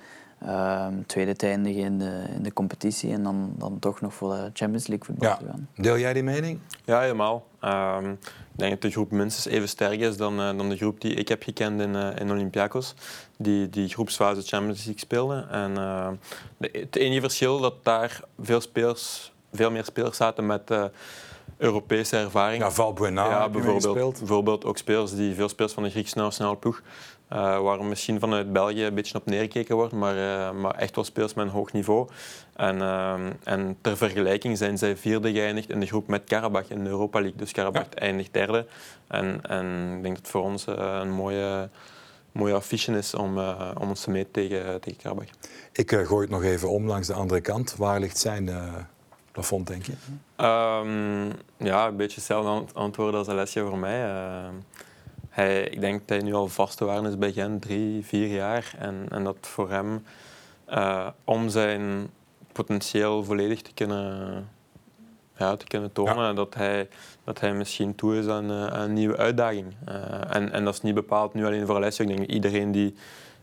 [0.48, 4.34] um, tweede te eindigen in de, in de competitie en dan, dan toch nog voor
[4.34, 5.36] de Champions League voetbal ja.
[5.36, 5.68] te gaan.
[5.76, 6.58] Deel jij die mening?
[6.84, 7.46] Ja, helemaal.
[7.64, 8.10] Um,
[8.52, 11.14] ik denk dat de groep minstens even sterk is dan, uh, dan de groep die
[11.14, 12.94] ik heb gekend in, uh, in Olympiakos,
[13.38, 15.46] die die groepsfase Champions League speelde.
[15.50, 16.08] En uh,
[16.56, 20.70] de, het enige verschil dat daar veel, spelers, veel meer spelers zaten met
[21.56, 22.62] Europese ervaring.
[22.62, 26.82] Ja, Valbuena ja, bijvoorbeeld, bijvoorbeeld ook spelers die veel spelers van de Griekse nationale ploeg.
[27.32, 31.04] Uh, waar misschien vanuit België een beetje op neergekeken wordt, maar, uh, maar echt wel
[31.04, 32.08] spelers met een hoog niveau.
[32.56, 33.14] En, uh,
[33.44, 37.20] en ter vergelijking zijn zij vierde geëindigd in de groep met Karabach in de Europa
[37.20, 37.38] League.
[37.38, 37.98] Dus Karabach ja.
[38.00, 38.66] eindigt derde.
[39.06, 41.68] En, en ik denk dat het voor ons een mooie,
[42.32, 43.38] mooie affiche is om,
[43.78, 45.28] om ons te meten tegen, tegen Karabach.
[45.72, 47.76] Ik gooi het nog even om langs de andere kant.
[47.76, 48.50] Waar ligt zijn
[49.32, 49.92] plafond, denk je?
[50.36, 54.10] Um, ja, een beetje hetzelfde antwoord als Alessia voor mij.
[55.32, 58.26] Hij, ik denk dat hij nu al vast te waren is bij Gent, drie, vier
[58.26, 58.74] jaar.
[58.78, 60.04] En, en dat voor hem,
[60.68, 62.10] uh, om zijn
[62.52, 64.48] potentieel volledig te kunnen,
[65.36, 66.32] ja, te kunnen tonen, ja.
[66.32, 66.88] dat, hij,
[67.24, 69.74] dat hij misschien toe is aan, uh, aan een nieuwe uitdaging.
[69.88, 72.04] Uh, en, en dat is niet bepaald nu alleen voor Alessio.
[72.04, 72.94] Ik denk iedereen die,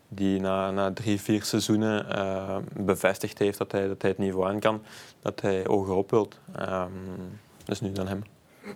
[0.08, 4.48] die na, na drie, vier seizoenen uh, bevestigd heeft dat hij, dat hij het niveau
[4.48, 4.82] aan kan,
[5.22, 6.40] dat hij hoger op wilt.
[6.60, 8.24] Um, dus nu dan hem.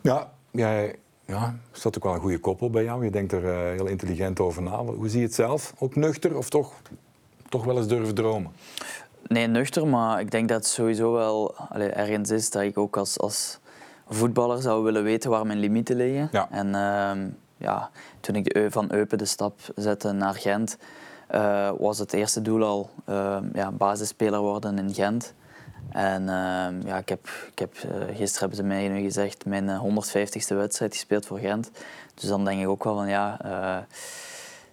[0.01, 0.95] Ja, jij
[1.25, 3.03] ja, staat ook wel een goede koppel bij jou.
[3.03, 4.83] Je denkt er uh, heel intelligent over na.
[4.83, 5.73] Hoe zie je het zelf?
[5.79, 6.73] Ook nuchter of toch,
[7.49, 8.51] toch wel eens durven dromen?
[9.27, 12.97] Nee, nuchter, maar ik denk dat het sowieso wel allee, ergens is dat ik ook
[12.97, 13.59] als, als
[14.07, 16.29] voetballer zou willen weten waar mijn limieten liggen.
[16.31, 16.47] Ja.
[16.51, 20.77] En uh, ja, toen ik de, van Eupen de stap zette naar Gent,
[21.31, 25.33] uh, was het eerste doel al uh, ja, basisspeler worden in Gent.
[25.89, 27.73] En uh, ja, ik heb, ik heb,
[28.13, 31.71] gisteren hebben ze mij nu gezegd mijn 150ste wedstrijd gespeeld voor Gent.
[32.13, 33.37] Dus dan denk ik ook wel van ja,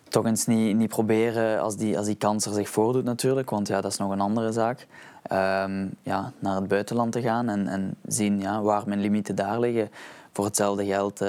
[0.08, 3.50] toch eens niet, niet proberen als die, als die kans er zich voordoet natuurlijk.
[3.50, 4.86] Want ja, dat is nog een andere zaak.
[5.32, 9.60] Um, ja, naar het buitenland te gaan en, en zien ja, waar mijn limieten daar
[9.60, 9.90] liggen
[10.32, 11.28] voor hetzelfde geld uh,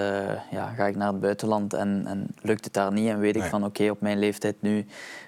[0.52, 3.42] ja, ga ik naar het buitenland en, en, lukt het daar niet en weet ik
[3.42, 3.50] nee.
[3.50, 4.86] van oké, okay, op mijn leeftijd nu, uh,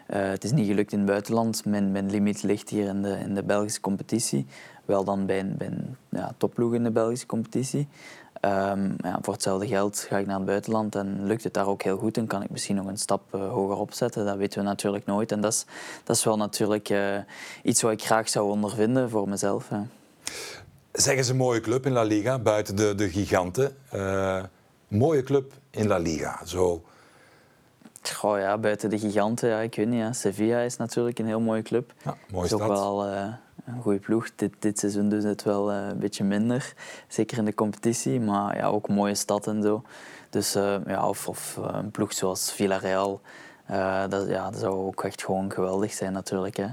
[0.07, 3.35] het is niet gelukt in het buitenland, mijn, mijn limiet ligt hier in de, in
[3.35, 4.45] de Belgische competitie,
[4.85, 7.87] wel dan bij een, bij een ja, topploeg in de Belgische competitie.
[8.45, 11.81] Um, ja, voor hetzelfde geld ga ik naar het buitenland en lukt het daar ook
[11.81, 14.25] heel goed en kan ik misschien nog een stap uh, hoger opzetten.
[14.25, 15.65] Dat weten we natuurlijk nooit en dat is,
[16.03, 16.93] dat is wel natuurlijk
[17.63, 19.69] iets wat ik graag zou ondervinden voor mezelf.
[20.93, 23.77] Zeggen ze een mooie club in La Liga, buiten de, de giganten.
[23.93, 24.43] Uh,
[24.87, 26.83] mooie club in La Liga, zo.
[28.13, 29.99] Goh, ja, buiten de giganten, ja, ik weet niet.
[29.99, 30.13] Ja.
[30.13, 31.93] Sevilla is natuurlijk een heel mooie club.
[32.03, 32.77] Ja, mooie is ook stad.
[32.77, 33.33] wel uh,
[33.65, 34.29] een goede ploeg.
[34.35, 36.73] Dit, dit seizoen dus het wel uh, een beetje minder,
[37.07, 38.19] zeker in de competitie.
[38.19, 39.83] Maar ja, ook een mooie stad en zo.
[40.29, 43.21] Dus ja, of, of een ploeg zoals Villarreal,
[44.09, 46.57] dat, ja, dat zou ook echt gewoon geweldig zijn natuurlijk.
[46.57, 46.67] Hè.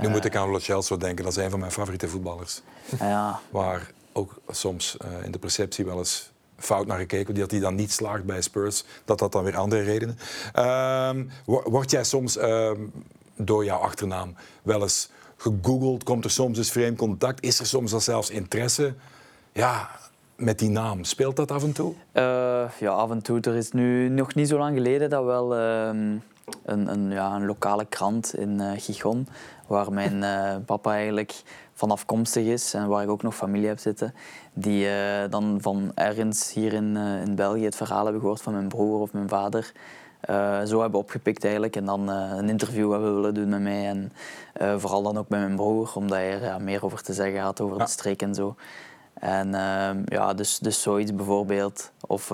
[0.00, 2.62] Nu moet ik aan Lo Celso denken, dat is een van mijn favoriete voetballers.
[2.98, 3.40] Ja.
[3.50, 7.74] Waar ook soms uh, in de perceptie wel eens fout naar gekeken, dat hij dan
[7.74, 10.18] niet slaagt bij Spurs, dat dat dan weer andere redenen.
[10.56, 11.10] Uh,
[11.44, 12.70] word jij soms uh,
[13.36, 16.04] door jouw achternaam wel eens gegoogeld?
[16.04, 17.44] Komt er soms eens vreemd contact?
[17.44, 18.94] Is er soms al zelfs interesse?
[19.52, 19.90] Ja,
[20.36, 21.04] met die naam.
[21.04, 21.92] Speelt dat af en toe?
[22.12, 22.22] Uh,
[22.80, 23.40] ja, af en toe.
[23.40, 26.16] Er is nu nog niet zo lang geleden dat wel ehm,
[26.64, 29.28] een, een, ja, een lokale krant in uh, Gijon,
[29.66, 30.24] waar mijn
[30.64, 31.42] papa eigenlijk
[31.78, 34.14] van afkomstig is en waar ik ook nog familie heb zitten,
[34.52, 38.52] die uh, dan van ergens hier in, uh, in België het verhaal hebben gehoord van
[38.52, 39.72] mijn broer of mijn vader.
[40.30, 44.12] Uh, zo hebben opgepikt eigenlijk en dan een interview hebben willen doen met mij en
[44.80, 47.78] vooral dan ook met mijn broer, omdat hij er meer over te zeggen had over
[47.78, 47.84] ja.
[47.84, 48.56] de streek en zo.
[49.14, 49.50] En
[50.04, 51.92] ja, dus, dus zoiets bijvoorbeeld.
[52.06, 52.28] Of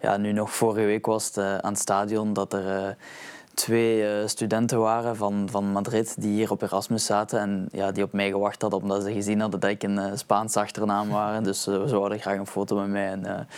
[0.00, 2.96] ja, nu nog vorige week was het aan het stadion dat er
[3.54, 8.02] twee uh, studenten waren van, van Madrid die hier op Erasmus zaten en ja, die
[8.02, 11.42] op mij gewacht hadden omdat ze gezien hadden dat ik een uh, Spaanse achternaam was.
[11.42, 13.48] Dus uh, ze hadden graag een foto met mij en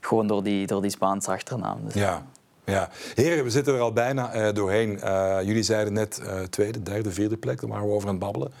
[0.00, 1.78] gewoon door die, door die Spaanse achternaam.
[1.84, 2.26] Dus, ja.
[2.64, 4.98] Ja, heren, we zitten er al bijna doorheen.
[5.44, 8.52] jullie zeiden net tweede, derde, vierde plek, daar waren we over aan het babbelen.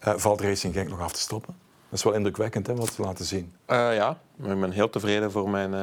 [0.00, 1.54] valt Racing Genk nog af te stoppen?
[1.88, 3.52] Dat is wel indrukwekkend hè, wat ze laten zien.
[3.66, 5.74] ja, ik ben heel tevreden voor mijn,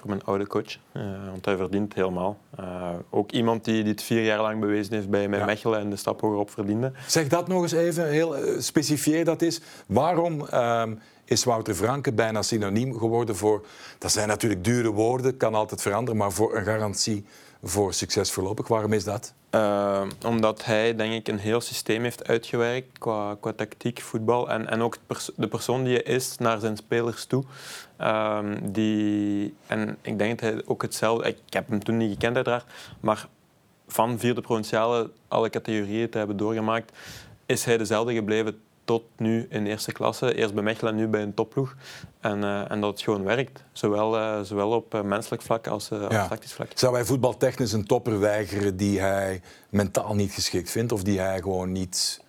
[0.00, 0.78] voor mijn oude coach.
[0.92, 2.38] Uh, want hij verdient het helemaal.
[2.60, 5.96] Uh, ook iemand die dit vier jaar lang bewezen heeft bij, bij Mechelen en de
[5.96, 6.92] stap hogerop verdiende.
[7.06, 9.60] Zeg dat nog eens even, heel specifieer dat is.
[9.86, 10.94] Waarom ehm,
[11.24, 13.66] is Wouter Franke bijna synoniem geworden voor...
[13.98, 17.24] Dat zijn natuurlijk dure woorden, kan altijd veranderen, maar voor een garantie
[17.62, 18.68] voor succes voorlopig.
[18.68, 19.34] Waarom is dat?
[19.54, 24.50] Uh, omdat hij, denk ik, een heel systeem heeft uitgewerkt qua, qua tactiek, voetbal.
[24.50, 24.96] En, en ook
[25.36, 27.44] de persoon die hij is naar zijn spelers toe.
[28.00, 31.28] Uh, die, en ik denk dat hij ook hetzelfde...
[31.28, 32.64] Ik heb hem toen niet gekend, uiteraard.
[33.00, 33.28] Maar
[33.88, 36.92] van vierde provinciale alle categorieën te hebben doorgemaakt,
[37.46, 38.60] is hij dezelfde gebleven
[38.90, 40.34] tot nu in eerste klasse.
[40.34, 41.74] Eerst bij Mechelen en nu bij een topploeg.
[42.20, 43.64] En, uh, en dat het gewoon werkt.
[43.72, 46.28] Zowel, uh, zowel op uh, menselijk vlak als, als ja.
[46.28, 46.68] tactisch vlak.
[46.74, 50.92] Zou hij voetbaltechnisch een topper weigeren die hij mentaal niet geschikt vindt?
[50.92, 52.24] Of die hij gewoon niet,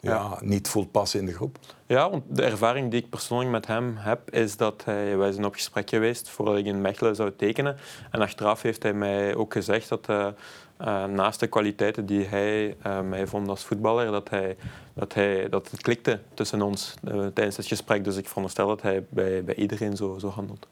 [0.00, 0.12] ja.
[0.12, 0.38] ja.
[0.40, 1.58] niet voelt passen in de groep?
[1.86, 5.16] Ja, want de ervaring die ik persoonlijk met hem heb, is dat hij...
[5.16, 7.76] Wij zijn op gesprek geweest voordat ik in Mechelen zou tekenen.
[8.10, 10.08] En achteraf heeft hij mij ook gezegd dat
[10.80, 14.56] uh, naast de kwaliteiten die hij uh, mij vond als voetballer, dat, hij,
[14.94, 18.04] dat, hij, dat het klikte tussen ons uh, tijdens het gesprek.
[18.04, 20.66] Dus ik veronderstel dat hij bij, bij iedereen zo, zo handelt.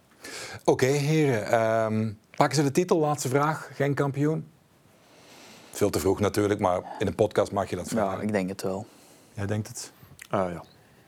[0.64, 1.61] Oké, okay, heren.
[1.92, 2.98] Um, pakken ze de titel?
[2.98, 3.70] Laatste vraag.
[3.74, 4.46] Geen kampioen?
[5.70, 8.18] Veel te vroeg natuurlijk, maar in een podcast mag je dat vragen.
[8.18, 8.86] Ja, ik denk het wel.
[9.34, 9.92] Jij denkt het?
[10.30, 10.62] Ah, ja.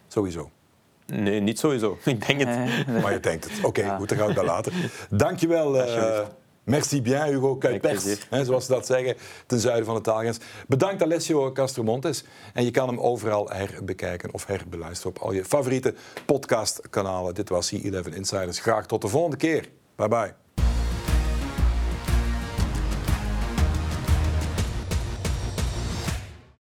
[0.09, 0.51] Sowieso.
[1.07, 1.99] Nee, niet sowieso.
[2.05, 2.87] Ik denk het.
[3.03, 3.59] Maar je denkt het.
[3.59, 3.97] Oké, okay, ja.
[3.97, 4.73] goed, dan gaan we dat later.
[5.11, 5.77] Dankjewel.
[5.77, 6.21] Uh,
[6.69, 8.05] Merci bien, Hugo Kuipers,
[8.43, 9.17] zoals ze dat zeggen,
[9.47, 10.39] ten zuiden van de taalgrens.
[10.67, 12.25] Bedankt Alessio Castromontes.
[12.55, 15.95] En je kan hem overal herbekijken of herbeluisteren op al je favoriete
[16.27, 17.35] podcastkanalen.
[17.35, 18.61] Dit was C11 Insiders.
[18.61, 19.69] Graag tot de volgende keer.
[19.97, 20.48] Bye bye.